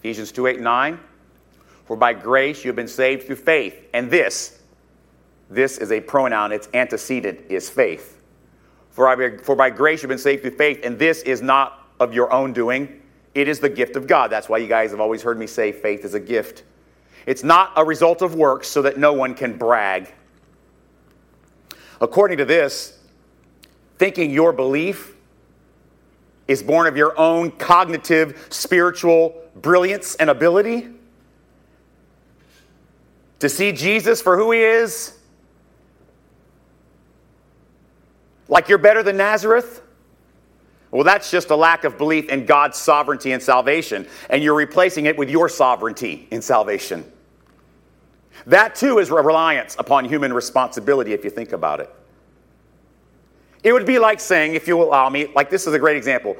Ephesians 0.00 0.32
2 0.32 0.48
8 0.48 0.60
9. 0.60 0.98
For 1.84 1.96
by 1.96 2.14
grace 2.14 2.64
you 2.64 2.68
have 2.70 2.74
been 2.74 2.88
saved 2.88 3.28
through 3.28 3.36
faith. 3.36 3.80
And 3.94 4.10
this, 4.10 4.58
this 5.48 5.78
is 5.78 5.92
a 5.92 6.00
pronoun, 6.00 6.50
its 6.50 6.68
antecedent 6.74 7.38
is 7.48 7.70
faith. 7.70 8.13
For 8.94 9.14
by, 9.16 9.36
for 9.42 9.56
by 9.56 9.70
grace 9.70 10.02
you've 10.02 10.08
been 10.08 10.18
saved 10.18 10.42
through 10.42 10.56
faith, 10.56 10.80
and 10.84 10.96
this 10.98 11.22
is 11.22 11.42
not 11.42 11.88
of 11.98 12.14
your 12.14 12.32
own 12.32 12.52
doing, 12.52 13.02
it 13.34 13.48
is 13.48 13.58
the 13.58 13.68
gift 13.68 13.96
of 13.96 14.06
God. 14.06 14.30
That's 14.30 14.48
why 14.48 14.58
you 14.58 14.68
guys 14.68 14.92
have 14.92 15.00
always 15.00 15.20
heard 15.20 15.36
me 15.36 15.48
say 15.48 15.72
faith 15.72 16.04
is 16.04 16.14
a 16.14 16.20
gift. 16.20 16.62
It's 17.26 17.42
not 17.42 17.72
a 17.74 17.84
result 17.84 18.22
of 18.22 18.36
works 18.36 18.68
so 18.68 18.82
that 18.82 18.96
no 18.96 19.12
one 19.12 19.34
can 19.34 19.58
brag. 19.58 20.14
According 22.00 22.38
to 22.38 22.44
this, 22.44 22.96
thinking 23.98 24.30
your 24.30 24.52
belief 24.52 25.16
is 26.46 26.62
born 26.62 26.86
of 26.86 26.96
your 26.96 27.18
own 27.18 27.50
cognitive, 27.50 28.46
spiritual 28.50 29.42
brilliance 29.56 30.14
and 30.16 30.30
ability 30.30 30.88
to 33.40 33.48
see 33.48 33.72
Jesus 33.72 34.22
for 34.22 34.36
who 34.36 34.52
he 34.52 34.60
is, 34.60 35.18
like 38.48 38.68
you're 38.68 38.78
better 38.78 39.02
than 39.02 39.16
Nazareth. 39.16 39.82
Well, 40.90 41.04
that's 41.04 41.30
just 41.30 41.50
a 41.50 41.56
lack 41.56 41.84
of 41.84 41.98
belief 41.98 42.28
in 42.28 42.46
God's 42.46 42.78
sovereignty 42.78 43.32
and 43.32 43.42
salvation, 43.42 44.06
and 44.30 44.42
you're 44.44 44.54
replacing 44.54 45.06
it 45.06 45.18
with 45.18 45.28
your 45.28 45.48
sovereignty 45.48 46.28
in 46.30 46.40
salvation. 46.40 47.10
That 48.46 48.74
too 48.74 48.98
is 48.98 49.10
reliance 49.10 49.74
upon 49.78 50.04
human 50.04 50.32
responsibility 50.32 51.12
if 51.12 51.24
you 51.24 51.30
think 51.30 51.52
about 51.52 51.80
it. 51.80 51.92
It 53.64 53.72
would 53.72 53.86
be 53.86 53.98
like 53.98 54.20
saying, 54.20 54.54
if 54.54 54.68
you 54.68 54.80
allow 54.82 55.08
me, 55.08 55.28
like 55.34 55.50
this 55.50 55.66
is 55.66 55.74
a 55.74 55.78
great 55.78 55.96
example. 55.96 56.36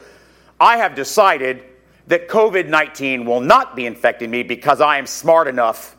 I 0.60 0.76
have 0.76 0.94
decided 0.94 1.64
that 2.06 2.28
COVID 2.28 2.68
19 2.68 3.24
will 3.24 3.40
not 3.40 3.74
be 3.74 3.86
infecting 3.86 4.30
me 4.30 4.42
because 4.42 4.80
I 4.80 4.98
am 4.98 5.06
smart 5.06 5.48
enough 5.48 5.96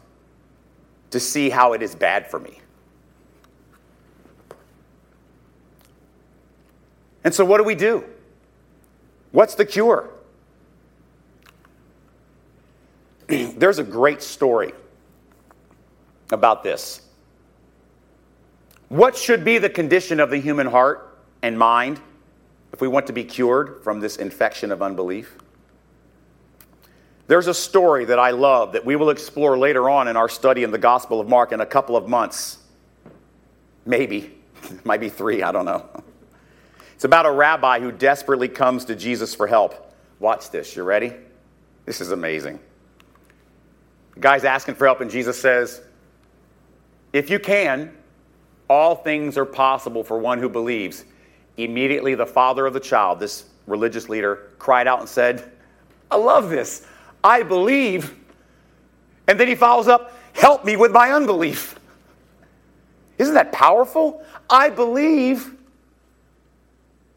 to 1.12 1.20
see 1.20 1.50
how 1.50 1.74
it 1.74 1.82
is 1.82 1.96
bad 1.96 2.30
for 2.30 2.40
me. 2.40 2.60
And 7.26 7.34
so, 7.34 7.44
what 7.44 7.58
do 7.58 7.66
we 7.66 7.76
do? 7.76 8.06
What's 9.34 9.56
the 9.56 9.66
cure? 9.66 10.10
There's 13.28 13.80
a 13.80 13.84
great 13.84 14.22
story 14.22 14.72
about 16.32 16.64
this. 16.64 17.02
What 18.88 19.18
should 19.18 19.44
be 19.44 19.58
the 19.58 19.70
condition 19.70 20.22
of 20.22 20.30
the 20.30 20.38
human 20.38 20.68
heart? 20.68 21.12
and 21.46 21.60
mind 21.60 22.02
if 22.74 22.82
we 22.82 22.88
want 22.88 23.06
to 23.06 23.14
be 23.14 23.24
cured 23.24 23.84
from 23.84 24.00
this 24.00 24.18
infection 24.18 24.72
of 24.72 24.82
unbelief? 24.82 25.38
There's 27.28 27.46
a 27.46 27.54
story 27.54 28.06
that 28.06 28.18
I 28.18 28.32
love 28.32 28.74
that 28.74 28.84
we 28.84 28.96
will 28.96 29.12
explore 29.12 29.56
later 29.56 29.88
on 29.88 30.08
in 30.08 30.18
our 30.18 30.28
study 30.28 30.64
in 30.64 30.72
the 30.72 30.80
Gospel 30.80 31.20
of 31.20 31.30
Mark 31.30 31.52
in 31.52 31.62
a 31.62 31.66
couple 31.66 31.96
of 31.96 32.10
months. 32.10 32.58
Maybe. 33.86 34.36
Might 34.84 35.00
be 35.00 35.10
three, 35.10 35.44
I 35.44 35.52
don't 35.52 35.66
know. 35.66 35.88
It's 36.96 37.04
about 37.04 37.26
a 37.26 37.32
rabbi 37.32 37.80
who 37.80 37.92
desperately 37.92 38.48
comes 38.48 38.86
to 38.86 38.96
Jesus 38.96 39.36
for 39.36 39.48
help. 39.48 39.94
Watch 40.20 40.50
this. 40.50 40.76
You 40.76 40.84
ready? 40.84 41.14
This 41.86 42.02
is 42.02 42.12
amazing. 42.12 42.60
The 44.16 44.22
guy's 44.22 44.44
asking 44.44 44.76
for 44.76 44.86
help, 44.86 45.02
and 45.02 45.12
Jesus 45.12 45.40
says, 45.40 45.82
If 47.14 47.30
you 47.30 47.38
can, 47.38 47.96
all 48.70 48.96
things 48.96 49.38
are 49.38 49.46
possible 49.46 50.04
for 50.04 50.18
one 50.18 50.40
who 50.40 50.50
believes. 50.50 51.06
Immediately, 51.58 52.16
the 52.16 52.26
father 52.26 52.66
of 52.66 52.74
the 52.74 52.80
child, 52.80 53.20
this 53.20 53.46
religious 53.68 54.10
leader, 54.10 54.52
cried 54.58 54.88
out 54.88 55.00
and 55.00 55.08
said, 55.08 55.52
I 56.10 56.16
love 56.16 56.50
this. 56.50 56.86
I 57.24 57.44
believe. 57.44 58.16
And 59.28 59.40
then 59.40 59.48
he 59.48 59.56
follows 59.56 59.88
up, 59.88 60.14
Help 60.34 60.66
me 60.66 60.76
with 60.76 60.92
my 60.92 61.12
unbelief. 61.12 61.80
Isn't 63.18 63.36
that 63.36 63.52
powerful? 63.52 64.24
I 64.50 64.70
believe, 64.70 65.56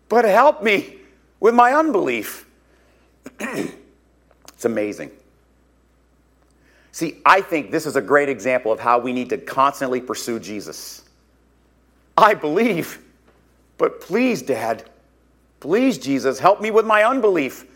but 0.08 0.24
help 0.24 0.62
me 0.62 0.98
with 1.40 1.54
my 1.54 1.72
unbelief. 1.74 2.46
it's 3.40 4.64
amazing. 4.64 5.10
See, 6.92 7.20
I 7.24 7.40
think 7.40 7.70
this 7.70 7.86
is 7.86 7.96
a 7.96 8.00
great 8.00 8.28
example 8.28 8.72
of 8.72 8.80
how 8.80 8.98
we 8.98 9.12
need 9.12 9.28
to 9.30 9.38
constantly 9.38 10.00
pursue 10.00 10.40
Jesus. 10.40 11.04
I 12.16 12.34
believe. 12.34 13.00
But 13.76 14.00
please, 14.00 14.42
Dad, 14.42 14.90
please, 15.60 15.98
Jesus, 15.98 16.40
help 16.40 16.60
me 16.60 16.70
with 16.72 16.84
my 16.84 17.04
unbelief. 17.04 17.66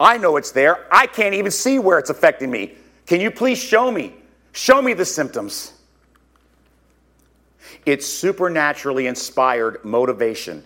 I 0.00 0.18
know 0.18 0.36
it's 0.36 0.50
there. 0.50 0.86
I 0.90 1.06
can't 1.06 1.34
even 1.34 1.52
see 1.52 1.78
where 1.78 1.98
it's 1.98 2.10
affecting 2.10 2.50
me. 2.50 2.74
Can 3.06 3.20
you 3.20 3.30
please 3.30 3.58
show 3.58 3.90
me? 3.90 4.14
Show 4.52 4.82
me 4.82 4.94
the 4.94 5.04
symptoms. 5.04 5.72
It's 7.86 8.06
supernaturally 8.06 9.06
inspired 9.06 9.84
motivation 9.84 10.64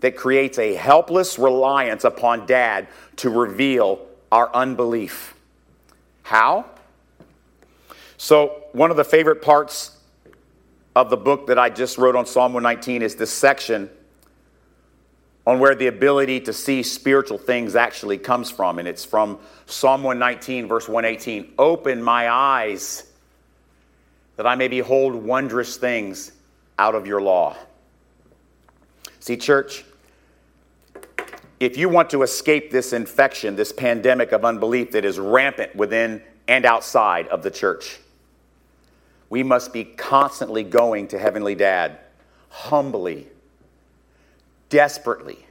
that 0.00 0.16
creates 0.16 0.58
a 0.58 0.74
helpless 0.74 1.38
reliance 1.38 2.04
upon 2.04 2.46
dad 2.46 2.88
to 3.16 3.30
reveal 3.30 4.06
our 4.30 4.54
unbelief. 4.54 5.34
How? 6.22 6.66
So, 8.16 8.64
one 8.72 8.90
of 8.90 8.96
the 8.96 9.04
favorite 9.04 9.42
parts 9.42 9.96
of 10.94 11.10
the 11.10 11.16
book 11.16 11.46
that 11.46 11.58
I 11.58 11.70
just 11.70 11.98
wrote 11.98 12.16
on 12.16 12.26
Psalm 12.26 12.52
119 12.52 13.02
is 13.02 13.14
this 13.16 13.32
section 13.32 13.88
on 15.46 15.58
where 15.60 15.74
the 15.74 15.86
ability 15.86 16.40
to 16.40 16.52
see 16.52 16.82
spiritual 16.82 17.38
things 17.38 17.74
actually 17.74 18.18
comes 18.18 18.50
from. 18.50 18.78
And 18.78 18.86
it's 18.86 19.04
from 19.04 19.38
Psalm 19.66 20.02
119, 20.02 20.66
verse 20.68 20.88
118 20.88 21.54
Open 21.58 22.02
my 22.02 22.28
eyes 22.28 23.10
that 24.36 24.46
I 24.46 24.56
may 24.56 24.68
behold 24.68 25.14
wondrous 25.14 25.76
things 25.76 26.32
out 26.78 26.94
of 26.94 27.06
your 27.06 27.22
law. 27.22 27.56
See, 29.20 29.36
church, 29.36 29.84
if 31.60 31.76
you 31.76 31.88
want 31.88 32.10
to 32.10 32.22
escape 32.22 32.70
this 32.70 32.92
infection, 32.92 33.56
this 33.56 33.72
pandemic 33.72 34.32
of 34.32 34.44
unbelief 34.44 34.92
that 34.92 35.04
is 35.04 35.18
rampant 35.18 35.74
within 35.74 36.22
and 36.46 36.64
outside 36.64 37.26
of 37.28 37.42
the 37.42 37.50
church, 37.50 37.98
we 39.28 39.42
must 39.42 39.72
be 39.72 39.84
constantly 39.84 40.62
going 40.62 41.08
to 41.08 41.18
Heavenly 41.18 41.54
Dad, 41.54 41.98
humbly 42.48 43.26
desperately 44.68 45.44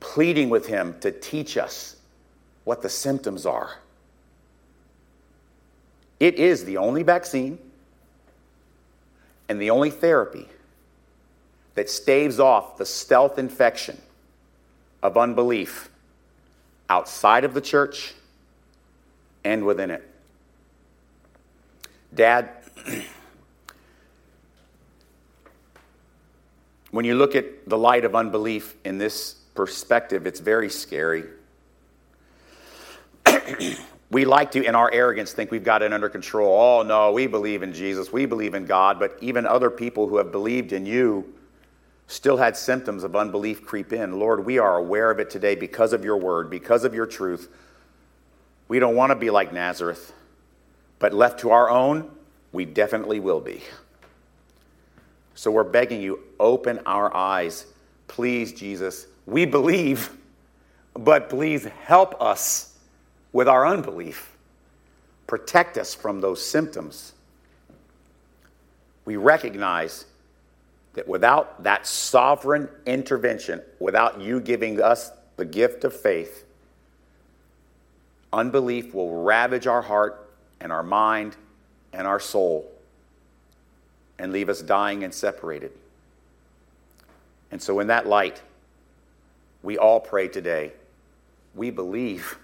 pleading 0.00 0.48
with 0.48 0.66
Him 0.66 0.96
to 1.00 1.10
teach 1.10 1.56
us 1.56 1.96
what 2.64 2.82
the 2.82 2.88
symptoms 2.88 3.46
are. 3.46 3.78
It 6.20 6.34
is 6.36 6.64
the 6.64 6.76
only 6.76 7.02
vaccine 7.02 7.58
and 9.48 9.60
the 9.60 9.70
only 9.70 9.90
therapy 9.90 10.48
that 11.74 11.88
staves 11.88 12.40
off 12.40 12.76
the 12.76 12.86
stealth 12.86 13.38
infection 13.38 14.00
of 15.02 15.16
unbelief 15.16 15.88
outside 16.88 17.44
of 17.44 17.54
the 17.54 17.60
church 17.60 18.14
and 19.44 19.64
within 19.64 19.90
it. 19.90 20.08
Dad, 22.14 22.50
When 26.90 27.04
you 27.04 27.16
look 27.16 27.34
at 27.34 27.68
the 27.68 27.76
light 27.76 28.04
of 28.04 28.14
unbelief 28.14 28.74
in 28.84 28.98
this 28.98 29.34
perspective, 29.54 30.26
it's 30.26 30.40
very 30.40 30.70
scary. 30.70 31.24
we 34.10 34.24
like 34.24 34.52
to, 34.52 34.64
in 34.64 34.74
our 34.74 34.90
arrogance, 34.90 35.32
think 35.32 35.50
we've 35.50 35.64
got 35.64 35.82
it 35.82 35.92
under 35.92 36.08
control. 36.08 36.58
Oh, 36.58 36.82
no, 36.82 37.12
we 37.12 37.26
believe 37.26 37.62
in 37.62 37.74
Jesus, 37.74 38.10
we 38.10 38.24
believe 38.24 38.54
in 38.54 38.64
God, 38.64 38.98
but 38.98 39.18
even 39.20 39.46
other 39.46 39.70
people 39.70 40.08
who 40.08 40.16
have 40.16 40.32
believed 40.32 40.72
in 40.72 40.86
you 40.86 41.34
still 42.08 42.38
had 42.38 42.56
symptoms 42.56 43.04
of 43.04 43.14
unbelief 43.14 43.64
creep 43.64 43.92
in. 43.92 44.18
Lord, 44.18 44.44
we 44.44 44.58
are 44.58 44.78
aware 44.78 45.10
of 45.10 45.20
it 45.20 45.30
today 45.30 45.54
because 45.54 45.92
of 45.92 46.04
your 46.04 46.16
word, 46.16 46.50
because 46.50 46.84
of 46.84 46.94
your 46.94 47.06
truth. 47.06 47.48
We 48.66 48.80
don't 48.80 48.96
want 48.96 49.10
to 49.10 49.16
be 49.16 49.30
like 49.30 49.52
Nazareth, 49.52 50.12
but 50.98 51.12
left 51.12 51.40
to 51.40 51.50
our 51.50 51.70
own, 51.70 52.10
we 52.50 52.64
definitely 52.64 53.20
will 53.20 53.40
be. 53.40 53.62
So 55.34 55.50
we're 55.50 55.64
begging 55.64 56.00
you, 56.00 56.20
open 56.40 56.80
our 56.86 57.14
eyes. 57.14 57.66
Please, 58.08 58.52
Jesus. 58.52 59.06
We 59.26 59.44
believe, 59.44 60.10
but 60.94 61.28
please 61.28 61.66
help 61.84 62.20
us 62.20 62.74
with 63.32 63.48
our 63.48 63.66
unbelief. 63.66 64.34
protect 65.28 65.78
us 65.78 65.94
from 65.94 66.20
those 66.20 66.44
symptoms, 66.44 67.12
we 69.04 69.16
recognize 69.16 70.06
that 70.94 71.06
without 71.06 71.62
that 71.62 71.86
sovereign 71.86 72.68
intervention, 72.86 73.62
without 73.78 74.20
you 74.20 74.40
giving 74.40 74.80
us 74.80 75.10
the 75.36 75.44
gift 75.44 75.84
of 75.84 75.94
faith, 75.94 76.44
unbelief 78.32 78.94
will 78.94 79.22
ravage 79.22 79.66
our 79.66 79.82
heart 79.82 80.30
and 80.60 80.72
our 80.72 80.82
mind 80.82 81.36
and 81.92 82.06
our 82.06 82.20
soul 82.20 82.70
and 84.18 84.32
leave 84.32 84.48
us 84.48 84.60
dying 84.60 85.04
and 85.04 85.14
separated. 85.14 85.72
And 87.50 87.62
so, 87.62 87.80
in 87.80 87.86
that 87.86 88.06
light, 88.06 88.42
we 89.62 89.78
all 89.78 90.00
pray 90.00 90.28
today. 90.28 90.72
We 91.54 91.70
believe, 91.70 92.38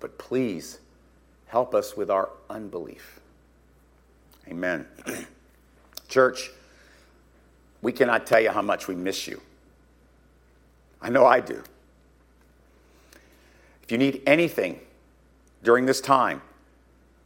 but 0.00 0.18
please 0.18 0.78
help 1.46 1.74
us 1.74 1.96
with 1.96 2.10
our 2.10 2.30
unbelief. 2.48 3.20
Amen. 4.48 4.86
Church, 6.08 6.50
we 7.84 7.92
cannot 7.92 8.26
tell 8.26 8.40
you 8.40 8.50
how 8.50 8.62
much 8.62 8.88
we 8.88 8.94
miss 8.94 9.28
you. 9.28 9.40
I 11.02 11.10
know 11.10 11.26
I 11.26 11.40
do. 11.40 11.62
If 13.82 13.92
you 13.92 13.98
need 13.98 14.22
anything 14.26 14.80
during 15.62 15.84
this 15.84 16.00
time, 16.00 16.40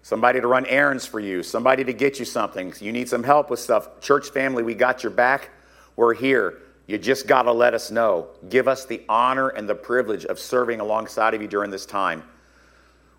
somebody 0.02 0.40
to 0.40 0.48
run 0.48 0.66
errands 0.66 1.06
for 1.06 1.20
you, 1.20 1.44
somebody 1.44 1.84
to 1.84 1.92
get 1.92 2.18
you 2.18 2.24
something, 2.24 2.74
you 2.80 2.90
need 2.90 3.08
some 3.08 3.22
help 3.22 3.50
with 3.50 3.60
stuff, 3.60 4.00
church 4.00 4.30
family, 4.30 4.64
we 4.64 4.74
got 4.74 5.04
your 5.04 5.12
back. 5.12 5.50
We're 5.94 6.14
here. 6.14 6.58
You 6.88 6.98
just 6.98 7.28
got 7.28 7.42
to 7.42 7.52
let 7.52 7.72
us 7.72 7.92
know. 7.92 8.26
Give 8.48 8.66
us 8.66 8.84
the 8.84 9.02
honor 9.08 9.50
and 9.50 9.68
the 9.68 9.76
privilege 9.76 10.24
of 10.24 10.40
serving 10.40 10.80
alongside 10.80 11.34
of 11.34 11.40
you 11.40 11.46
during 11.46 11.70
this 11.70 11.86
time. 11.86 12.24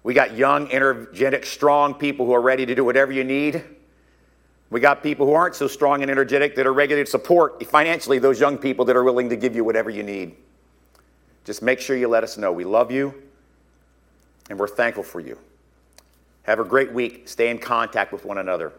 We 0.03 0.13
got 0.13 0.35
young, 0.35 0.69
energetic, 0.73 1.45
strong 1.45 1.93
people 1.93 2.25
who 2.25 2.33
are 2.33 2.41
ready 2.41 2.65
to 2.65 2.75
do 2.75 2.83
whatever 2.83 3.13
you 3.13 3.23
need. 3.23 3.63
We 4.69 4.79
got 4.79 5.01
people 5.01 5.25
who 5.25 5.33
aren't 5.33 5.55
so 5.55 5.67
strong 5.67 6.01
and 6.01 6.11
energetic 6.11 6.55
that 6.55 6.67
are 6.67 6.73
ready 6.73 6.95
to 6.95 7.05
support 7.05 7.65
financially 7.65 8.19
those 8.19 8.39
young 8.39 8.57
people 8.57 8.85
that 8.85 8.95
are 8.95 9.03
willing 9.03 9.29
to 9.29 9.35
give 9.35 9.55
you 9.55 9.63
whatever 9.63 9.89
you 9.89 10.03
need. 10.03 10.35
Just 11.43 11.61
make 11.61 11.79
sure 11.79 11.97
you 11.97 12.07
let 12.07 12.23
us 12.23 12.37
know. 12.37 12.51
We 12.51 12.65
love 12.65 12.91
you 12.91 13.13
and 14.49 14.59
we're 14.59 14.67
thankful 14.67 15.03
for 15.03 15.19
you. 15.19 15.37
Have 16.43 16.59
a 16.59 16.63
great 16.63 16.91
week. 16.91 17.27
Stay 17.27 17.49
in 17.49 17.57
contact 17.57 18.11
with 18.11 18.25
one 18.25 18.37
another. 18.37 18.73